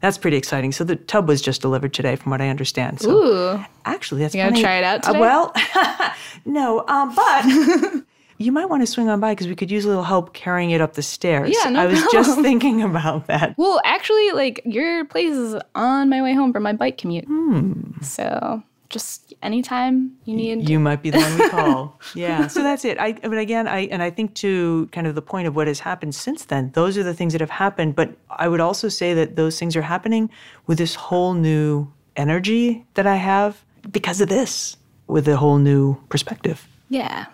that's 0.00 0.18
pretty 0.18 0.36
exciting. 0.36 0.72
So 0.72 0.82
the 0.84 0.96
tub 0.96 1.28
was 1.28 1.40
just 1.42 1.60
delivered 1.60 1.92
today, 1.94 2.16
from 2.16 2.30
what 2.30 2.40
I 2.40 2.48
understand. 2.48 3.00
So 3.00 3.10
Ooh. 3.10 3.64
actually, 3.84 4.22
that's 4.22 4.34
You 4.34 4.40
gonna 4.42 4.52
funny. 4.52 4.62
try 4.62 4.76
it 4.78 4.84
out 4.84 5.08
Uh, 5.08 5.18
well, 5.18 5.52
no, 6.44 6.84
um, 6.88 7.14
but. 7.14 7.44
You 8.40 8.52
might 8.52 8.70
want 8.70 8.82
to 8.82 8.86
swing 8.86 9.10
on 9.10 9.20
by 9.20 9.32
because 9.32 9.48
we 9.48 9.54
could 9.54 9.70
use 9.70 9.84
a 9.84 9.88
little 9.88 10.02
help 10.02 10.32
carrying 10.32 10.70
it 10.70 10.80
up 10.80 10.94
the 10.94 11.02
stairs. 11.02 11.54
Yeah, 11.54 11.68
no 11.68 11.80
I 11.80 11.86
was 11.86 12.02
just 12.10 12.40
thinking 12.46 12.82
about 12.82 13.26
that. 13.26 13.54
Well, 13.58 13.80
actually, 13.84 14.30
like 14.32 14.62
your 14.64 15.04
place 15.04 15.34
is 15.36 15.60
on 15.74 16.08
my 16.08 16.22
way 16.22 16.32
home 16.32 16.50
from 16.52 16.62
my 16.62 16.72
bike 16.72 16.96
commute. 16.96 17.26
Hmm. 17.26 18.00
So 18.00 18.62
just 18.88 19.34
anytime 19.42 20.16
you 20.24 20.34
need. 20.34 20.68
You 20.70 20.78
might 20.80 21.02
be 21.02 21.10
the 21.10 21.18
one 21.18 21.38
we 21.38 21.48
call. 21.58 22.00
yeah. 22.14 22.46
So 22.46 22.62
that's 22.62 22.84
it. 22.86 22.98
I 22.98 23.12
but 23.12 23.36
again, 23.36 23.68
I 23.68 23.80
and 23.92 24.02
I 24.02 24.08
think 24.08 24.34
to 24.36 24.88
kind 24.90 25.06
of 25.06 25.14
the 25.14 25.22
point 25.22 25.46
of 25.46 25.54
what 25.54 25.66
has 25.66 25.80
happened 25.80 26.14
since 26.14 26.46
then, 26.46 26.70
those 26.72 26.96
are 26.96 27.02
the 27.04 27.14
things 27.14 27.32
that 27.34 27.42
have 27.42 27.50
happened. 27.50 27.94
But 27.94 28.14
I 28.30 28.48
would 28.48 28.60
also 28.60 28.88
say 28.88 29.12
that 29.12 29.36
those 29.36 29.58
things 29.58 29.76
are 29.76 29.82
happening 29.82 30.30
with 30.66 30.78
this 30.78 30.94
whole 30.94 31.34
new 31.34 31.92
energy 32.16 32.86
that 32.94 33.06
I 33.06 33.16
have 33.16 33.62
because 33.92 34.20
of 34.22 34.28
this, 34.30 34.78
with 35.08 35.28
a 35.28 35.36
whole 35.36 35.58
new 35.58 35.96
perspective. 36.08 36.66
yeah. 36.88 37.26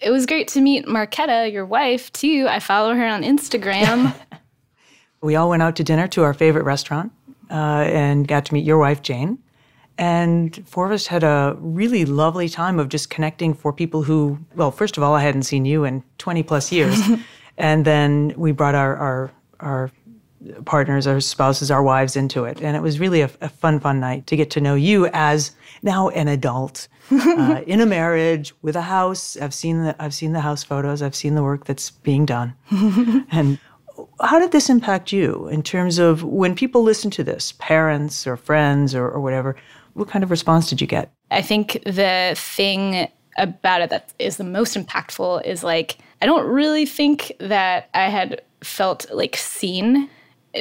It 0.00 0.10
was 0.10 0.26
great 0.26 0.48
to 0.48 0.60
meet 0.60 0.86
Marquetta, 0.86 1.50
your 1.50 1.64
wife, 1.64 2.12
too. 2.12 2.46
I 2.48 2.60
follow 2.60 2.94
her 2.94 3.06
on 3.06 3.22
Instagram. 3.22 4.14
We 5.22 5.34
all 5.34 5.50
went 5.50 5.62
out 5.62 5.76
to 5.76 5.84
dinner 5.84 6.06
to 6.08 6.22
our 6.22 6.34
favorite 6.34 6.64
restaurant 6.64 7.10
uh, 7.50 7.54
and 7.54 8.28
got 8.28 8.44
to 8.46 8.54
meet 8.54 8.64
your 8.64 8.78
wife, 8.78 9.02
Jane. 9.02 9.38
And 9.98 10.62
four 10.68 10.86
of 10.86 10.92
us 10.92 11.06
had 11.06 11.24
a 11.24 11.56
really 11.58 12.04
lovely 12.04 12.48
time 12.48 12.78
of 12.78 12.90
just 12.90 13.08
connecting 13.08 13.54
for 13.54 13.72
people 13.72 14.02
who, 14.02 14.38
well, 14.54 14.70
first 14.70 14.96
of 14.96 15.02
all, 15.02 15.14
I 15.14 15.22
hadn't 15.22 15.44
seen 15.44 15.64
you 15.64 15.84
in 15.84 16.04
20 16.18 16.42
plus 16.42 16.70
years. 16.70 17.00
and 17.58 17.84
then 17.84 18.34
we 18.36 18.52
brought 18.52 18.74
our, 18.74 18.94
our, 18.96 19.30
our 19.60 19.90
partners, 20.64 21.06
our 21.06 21.20
spouses, 21.20 21.70
our 21.70 21.82
wives 21.82 22.16
into 22.16 22.44
it. 22.44 22.60
And 22.60 22.76
it 22.76 22.80
was 22.80 22.98
really 23.00 23.20
a, 23.20 23.30
a 23.40 23.48
fun, 23.48 23.80
fun 23.80 24.00
night 24.00 24.26
to 24.28 24.36
get 24.36 24.50
to 24.52 24.60
know 24.60 24.74
you 24.74 25.08
as 25.12 25.52
now 25.82 26.08
an 26.10 26.28
adult 26.28 26.88
uh, 27.10 27.62
in 27.66 27.80
a 27.80 27.86
marriage 27.86 28.54
with 28.62 28.76
a 28.76 28.82
house. 28.82 29.36
I've 29.36 29.54
seen 29.54 29.84
the, 29.84 29.96
I've 30.02 30.14
seen 30.14 30.32
the 30.32 30.40
house 30.40 30.62
photos. 30.62 31.02
I've 31.02 31.14
seen 31.14 31.34
the 31.34 31.42
work 31.42 31.64
that's 31.64 31.90
being 31.90 32.26
done. 32.26 32.54
and 33.30 33.58
how 34.20 34.38
did 34.38 34.52
this 34.52 34.68
impact 34.68 35.12
you 35.12 35.48
in 35.48 35.62
terms 35.62 35.98
of 35.98 36.22
when 36.22 36.54
people 36.54 36.82
listen 36.82 37.10
to 37.12 37.24
this, 37.24 37.52
parents 37.58 38.26
or 38.26 38.36
friends 38.36 38.94
or, 38.94 39.08
or 39.08 39.20
whatever? 39.20 39.56
What 39.94 40.08
kind 40.08 40.22
of 40.22 40.30
response 40.30 40.68
did 40.68 40.80
you 40.80 40.86
get? 40.86 41.10
I 41.30 41.42
think 41.42 41.82
the 41.84 42.34
thing 42.36 43.08
about 43.38 43.82
it 43.82 43.90
that 43.90 44.12
is 44.18 44.36
the 44.36 44.44
most 44.44 44.76
impactful 44.76 45.44
is 45.44 45.62
like, 45.62 45.98
I 46.20 46.26
don't 46.26 46.46
really 46.46 46.86
think 46.86 47.32
that 47.40 47.88
I 47.94 48.08
had 48.08 48.42
felt 48.62 49.06
like 49.12 49.36
seen 49.36 50.08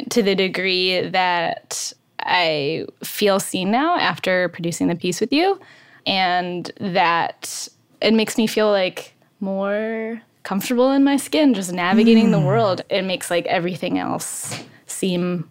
to 0.10 0.24
the 0.24 0.36
degree 0.36 1.02
that 1.02 1.94
I 2.20 2.86
feel 3.04 3.40
seen 3.40 3.72
now 3.72 3.98
after 3.98 4.50
producing 4.50 4.88
the 4.88 4.96
piece 4.96 5.20
with 5.22 5.32
you. 5.32 5.60
And 6.06 6.72
that 6.80 7.68
it 8.02 8.14
makes 8.14 8.38
me 8.38 8.48
feel 8.48 8.70
like 8.70 9.14
more 9.40 10.22
comfortable 10.44 10.92
in 10.92 11.04
my 11.04 11.18
skin, 11.18 11.54
just 11.54 11.74
navigating 11.74 12.32
the 12.32 12.40
world. 12.40 12.82
It 12.90 13.02
makes 13.02 13.32
like 13.32 13.46
everything 13.48 13.98
else 13.98 14.60
seem 14.86 15.50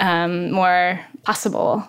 um, 0.00 0.52
more 0.52 1.00
possible. 1.24 1.86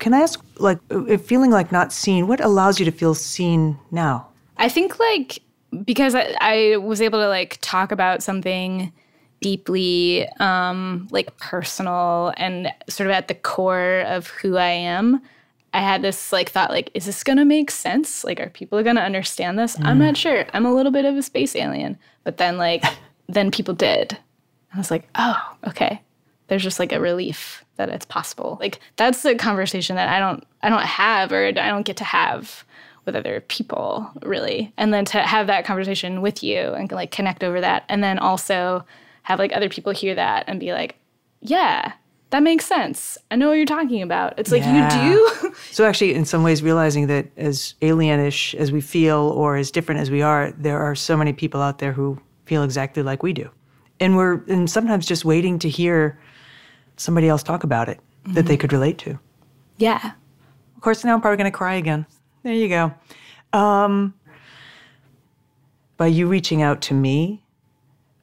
Can 0.00 0.14
I 0.14 0.20
ask, 0.20 0.40
like, 0.58 0.78
if 0.90 1.24
feeling 1.24 1.50
like 1.50 1.72
not 1.72 1.92
seen, 1.92 2.26
what 2.26 2.40
allows 2.40 2.78
you 2.78 2.84
to 2.84 2.92
feel 2.92 3.14
seen 3.14 3.78
now? 3.90 4.28
I 4.56 4.68
think 4.68 4.98
like 4.98 5.40
because 5.84 6.14
I, 6.14 6.34
I 6.40 6.76
was 6.78 7.00
able 7.00 7.20
to 7.20 7.28
like 7.28 7.58
talk 7.60 7.92
about 7.92 8.22
something 8.22 8.92
deeply 9.40 10.28
um 10.40 11.06
like 11.10 11.36
personal 11.38 12.32
and 12.36 12.72
sort 12.88 13.08
of 13.08 13.12
at 13.14 13.28
the 13.28 13.34
core 13.34 14.00
of 14.06 14.28
who 14.28 14.56
I 14.56 14.68
am. 14.68 15.22
I 15.74 15.80
had 15.80 16.02
this 16.02 16.32
like 16.32 16.50
thought 16.50 16.70
like 16.70 16.90
is 16.94 17.06
this 17.06 17.22
going 17.22 17.38
to 17.38 17.44
make 17.44 17.70
sense? 17.70 18.24
Like 18.24 18.40
are 18.40 18.50
people 18.50 18.82
going 18.82 18.96
to 18.96 19.02
understand 19.02 19.58
this? 19.58 19.76
I'm 19.80 19.98
not 19.98 20.16
sure. 20.16 20.46
I'm 20.52 20.66
a 20.66 20.74
little 20.74 20.92
bit 20.92 21.04
of 21.04 21.16
a 21.16 21.22
space 21.22 21.54
alien. 21.54 21.98
But 22.24 22.38
then 22.38 22.56
like 22.56 22.84
then 23.28 23.50
people 23.50 23.74
did. 23.74 24.16
I 24.74 24.78
was 24.78 24.90
like, 24.90 25.08
"Oh, 25.14 25.56
okay." 25.66 26.02
There's 26.48 26.62
just 26.62 26.78
like 26.78 26.92
a 26.92 27.00
relief 27.00 27.64
that 27.76 27.88
it's 27.90 28.06
possible. 28.06 28.58
Like 28.60 28.80
that's 28.96 29.24
a 29.24 29.34
conversation 29.34 29.96
that 29.96 30.08
I 30.08 30.18
don't 30.18 30.44
I 30.62 30.68
don't 30.68 30.82
have 30.82 31.32
or 31.32 31.46
I 31.46 31.52
don't 31.52 31.86
get 31.86 31.96
to 31.98 32.04
have 32.04 32.64
with 33.04 33.16
other 33.16 33.40
people 33.48 34.10
really 34.22 34.70
and 34.76 34.92
then 34.92 35.06
to 35.06 35.22
have 35.22 35.46
that 35.46 35.64
conversation 35.64 36.20
with 36.20 36.42
you 36.42 36.58
and 36.58 36.92
like 36.92 37.10
connect 37.10 37.42
over 37.42 37.58
that 37.58 37.84
and 37.88 38.04
then 38.04 38.18
also 38.18 38.84
have 39.28 39.38
like 39.38 39.52
other 39.54 39.68
people 39.68 39.92
hear 39.92 40.14
that 40.14 40.44
and 40.48 40.58
be 40.58 40.72
like 40.72 40.96
yeah 41.42 41.92
that 42.30 42.42
makes 42.42 42.64
sense 42.64 43.18
i 43.30 43.36
know 43.36 43.48
what 43.48 43.54
you're 43.54 43.66
talking 43.66 44.00
about 44.02 44.32
it's 44.38 44.50
like 44.50 44.62
Yeah. 44.62 45.02
you 45.04 45.12
do 45.12 45.54
So, 45.70 45.84
actually, 45.86 46.14
in 46.14 46.24
some 46.24 46.42
ways, 46.42 46.62
realizing 46.62 47.06
that 47.08 47.26
as 47.36 47.74
alienish 47.82 48.54
as 48.54 48.72
we 48.72 48.80
feel 48.80 49.32
or 49.36 49.56
as 49.56 49.70
different 49.70 50.00
as 50.00 50.10
we 50.10 50.22
are, 50.22 50.52
there 50.58 50.78
are 50.80 50.94
so 50.94 51.16
many 51.16 51.32
people 51.32 51.60
out 51.60 51.78
there 51.78 51.92
who 51.92 52.18
feel 52.46 52.62
exactly 52.64 53.02
like 53.02 53.22
we 53.22 53.32
do. 53.32 53.48
And 54.00 54.16
we're 54.16 54.42
and 54.48 54.68
sometimes 54.70 55.06
just 55.06 55.24
waiting 55.24 55.58
to 55.60 55.68
hear 55.68 56.18
somebody 56.96 57.28
else 57.28 57.42
talk 57.42 57.64
about 57.64 57.88
it 57.88 58.00
that 58.28 58.46
they 58.46 58.56
could 58.56 58.72
relate 58.72 58.98
to. 58.98 59.18
yeah 59.76 60.12
Of 60.76 60.82
course, 60.82 61.04
now 61.04 61.14
I'm 61.14 61.20
probably 61.20 61.36
going 61.36 61.52
to 61.52 61.56
cry 61.56 61.74
again. 61.74 62.06
There 62.42 62.54
you 62.54 62.68
go. 62.68 62.92
Um, 63.52 64.14
by 65.96 66.06
you 66.08 66.26
reaching 66.28 66.62
out 66.62 66.80
to 66.82 66.94
me, 66.94 67.42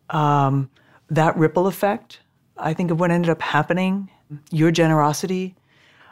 um, 0.09 0.69
that 1.09 1.37
ripple 1.37 1.67
effect, 1.67 2.19
I 2.57 2.73
think 2.73 2.91
of 2.91 2.99
what 2.99 3.11
ended 3.11 3.29
up 3.29 3.41
happening, 3.41 4.09
your 4.51 4.71
generosity 4.71 5.55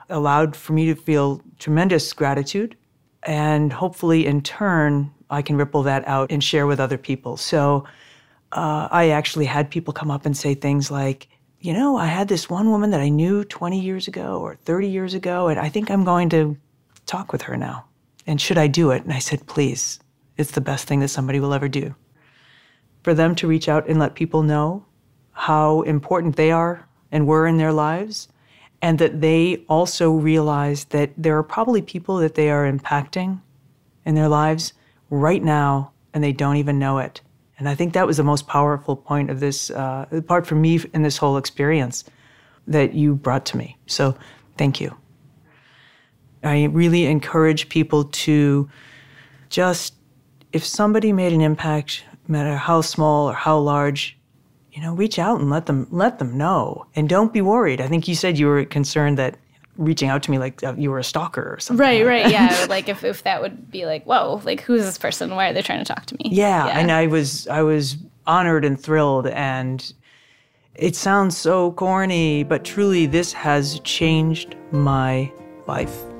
allowed 0.09 0.55
for 0.55 0.73
me 0.73 0.85
to 0.87 0.95
feel 0.95 1.41
tremendous 1.59 2.11
gratitude. 2.13 2.75
And 3.23 3.71
hopefully, 3.71 4.25
in 4.25 4.41
turn, 4.41 5.11
I 5.29 5.41
can 5.41 5.55
ripple 5.55 5.83
that 5.83 6.07
out 6.07 6.31
and 6.31 6.43
share 6.43 6.67
with 6.67 6.79
other 6.79 6.97
people. 6.97 7.37
So 7.37 7.85
uh, 8.51 8.87
I 8.91 9.09
actually 9.09 9.45
had 9.45 9.71
people 9.71 9.93
come 9.93 10.11
up 10.11 10.25
and 10.25 10.35
say 10.35 10.53
things 10.53 10.91
like, 10.91 11.27
you 11.59 11.73
know, 11.73 11.95
I 11.95 12.07
had 12.07 12.27
this 12.27 12.49
one 12.49 12.69
woman 12.69 12.89
that 12.91 12.99
I 12.99 13.09
knew 13.09 13.45
20 13.45 13.79
years 13.79 14.07
ago 14.07 14.39
or 14.41 14.55
30 14.55 14.89
years 14.89 15.13
ago, 15.13 15.47
and 15.47 15.59
I 15.59 15.69
think 15.69 15.89
I'm 15.89 16.03
going 16.03 16.29
to 16.29 16.57
talk 17.05 17.31
with 17.31 17.41
her 17.43 17.55
now. 17.55 17.85
And 18.27 18.39
should 18.39 18.57
I 18.57 18.67
do 18.67 18.91
it? 18.91 19.03
And 19.03 19.13
I 19.13 19.19
said, 19.19 19.47
please. 19.47 19.99
It's 20.35 20.51
the 20.51 20.61
best 20.61 20.87
thing 20.87 20.99
that 21.01 21.09
somebody 21.09 21.39
will 21.39 21.53
ever 21.53 21.69
do. 21.69 21.95
For 23.03 23.13
them 23.13 23.35
to 23.35 23.47
reach 23.47 23.67
out 23.67 23.87
and 23.87 23.99
let 23.99 24.15
people 24.15 24.43
know 24.43 24.85
how 25.31 25.81
important 25.81 26.35
they 26.35 26.51
are 26.51 26.87
and 27.11 27.27
were 27.27 27.45
in 27.45 27.57
their 27.57 27.73
lives, 27.73 28.27
and 28.81 28.97
that 28.99 29.21
they 29.21 29.63
also 29.67 30.11
realize 30.11 30.85
that 30.85 31.11
there 31.17 31.37
are 31.37 31.43
probably 31.43 31.81
people 31.81 32.17
that 32.17 32.35
they 32.35 32.49
are 32.49 32.71
impacting 32.71 33.41
in 34.05 34.15
their 34.15 34.29
lives 34.29 34.73
right 35.09 35.43
now, 35.43 35.91
and 36.13 36.23
they 36.23 36.33
don't 36.33 36.57
even 36.57 36.79
know 36.79 36.97
it. 36.97 37.21
And 37.59 37.69
I 37.69 37.75
think 37.75 37.93
that 37.93 38.07
was 38.07 38.17
the 38.17 38.23
most 38.23 38.47
powerful 38.47 38.95
point 38.95 39.29
of 39.29 39.39
this, 39.39 39.69
uh, 39.69 40.21
part 40.27 40.47
for 40.47 40.55
me 40.55 40.79
in 40.93 41.03
this 41.03 41.17
whole 41.17 41.37
experience 41.37 42.03
that 42.67 42.93
you 42.93 43.15
brought 43.15 43.45
to 43.47 43.57
me. 43.57 43.77
So 43.85 44.15
thank 44.57 44.81
you. 44.81 44.95
I 46.43 46.65
really 46.65 47.05
encourage 47.05 47.69
people 47.69 48.05
to 48.05 48.69
just, 49.49 49.93
if 50.51 50.65
somebody 50.65 51.13
made 51.13 51.31
an 51.31 51.41
impact, 51.41 52.03
no 52.27 52.33
matter 52.33 52.55
how 52.55 52.81
small 52.81 53.29
or 53.29 53.33
how 53.33 53.57
large, 53.57 54.17
you 54.71 54.81
know, 54.81 54.93
reach 54.93 55.19
out 55.19 55.39
and 55.39 55.49
let 55.49 55.65
them 55.65 55.87
let 55.91 56.19
them 56.19 56.37
know, 56.37 56.85
and 56.95 57.07
don't 57.09 57.33
be 57.33 57.41
worried. 57.41 57.81
I 57.81 57.87
think 57.87 58.07
you 58.07 58.15
said 58.15 58.37
you 58.37 58.47
were 58.47 58.65
concerned 58.65 59.17
that 59.17 59.37
reaching 59.77 60.09
out 60.09 60.21
to 60.21 60.29
me 60.29 60.37
like 60.37 60.63
uh, 60.63 60.75
you 60.77 60.91
were 60.91 60.99
a 60.99 61.03
stalker 61.03 61.51
or 61.51 61.59
something. 61.59 61.81
right 61.81 62.05
like 62.05 62.25
right 62.25 62.31
yeah 62.31 62.65
like 62.69 62.87
if, 62.87 63.03
if 63.03 63.23
that 63.23 63.41
would 63.41 63.71
be 63.71 63.87
like 63.87 64.05
whoa 64.05 64.39
like 64.45 64.61
who 64.61 64.75
is 64.75 64.85
this 64.85 64.99
person 64.99 65.31
why 65.31 65.49
are 65.49 65.53
they 65.53 65.63
trying 65.63 65.79
to 65.79 65.85
talk 65.85 66.05
to 66.05 66.15
me 66.19 66.29
Yeah, 66.31 66.67
and 66.67 66.91
I 66.91 67.07
was 67.07 67.47
I 67.47 67.63
was 67.63 67.97
honored 68.27 68.65
and 68.65 68.79
thrilled 68.79 69.25
and 69.25 69.93
it 70.75 70.95
sounds 70.95 71.37
so 71.37 71.71
corny, 71.73 72.43
but 72.43 72.63
truly 72.63 73.05
this 73.05 73.31
has 73.33 73.79
changed 73.81 74.55
my 74.71 75.31
life. 75.67 76.12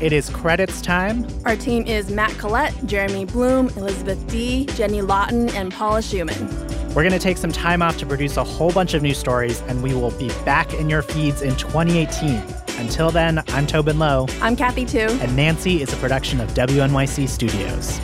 It 0.00 0.14
is 0.14 0.30
credits 0.30 0.80
time. 0.80 1.26
Our 1.44 1.56
team 1.56 1.86
is 1.86 2.10
Matt 2.10 2.30
Collette, 2.38 2.74
Jeremy 2.86 3.26
Bloom, 3.26 3.68
Elizabeth 3.76 4.26
D, 4.28 4.64
Jenny 4.74 5.02
Lawton, 5.02 5.50
and 5.50 5.70
Paula 5.70 5.98
Szuchman. 5.98 6.48
We're 6.94 7.02
going 7.02 7.12
to 7.12 7.18
take 7.18 7.36
some 7.36 7.52
time 7.52 7.82
off 7.82 7.98
to 7.98 8.06
produce 8.06 8.38
a 8.38 8.42
whole 8.44 8.72
bunch 8.72 8.94
of 8.94 9.02
new 9.02 9.12
stories, 9.12 9.60
and 9.68 9.82
we 9.82 9.92
will 9.94 10.12
be 10.12 10.28
back 10.46 10.72
in 10.72 10.88
your 10.88 11.02
feeds 11.02 11.42
in 11.42 11.54
2018. 11.54 12.42
Until 12.78 13.10
then, 13.10 13.44
I'm 13.48 13.66
Tobin 13.66 13.98
Low. 13.98 14.26
I'm 14.40 14.56
Kathy 14.56 14.86
Tu. 14.86 15.00
And 15.00 15.36
Nancy 15.36 15.82
is 15.82 15.92
a 15.92 15.96
production 15.98 16.40
of 16.40 16.48
WNYC 16.54 17.28
Studios. 17.28 18.00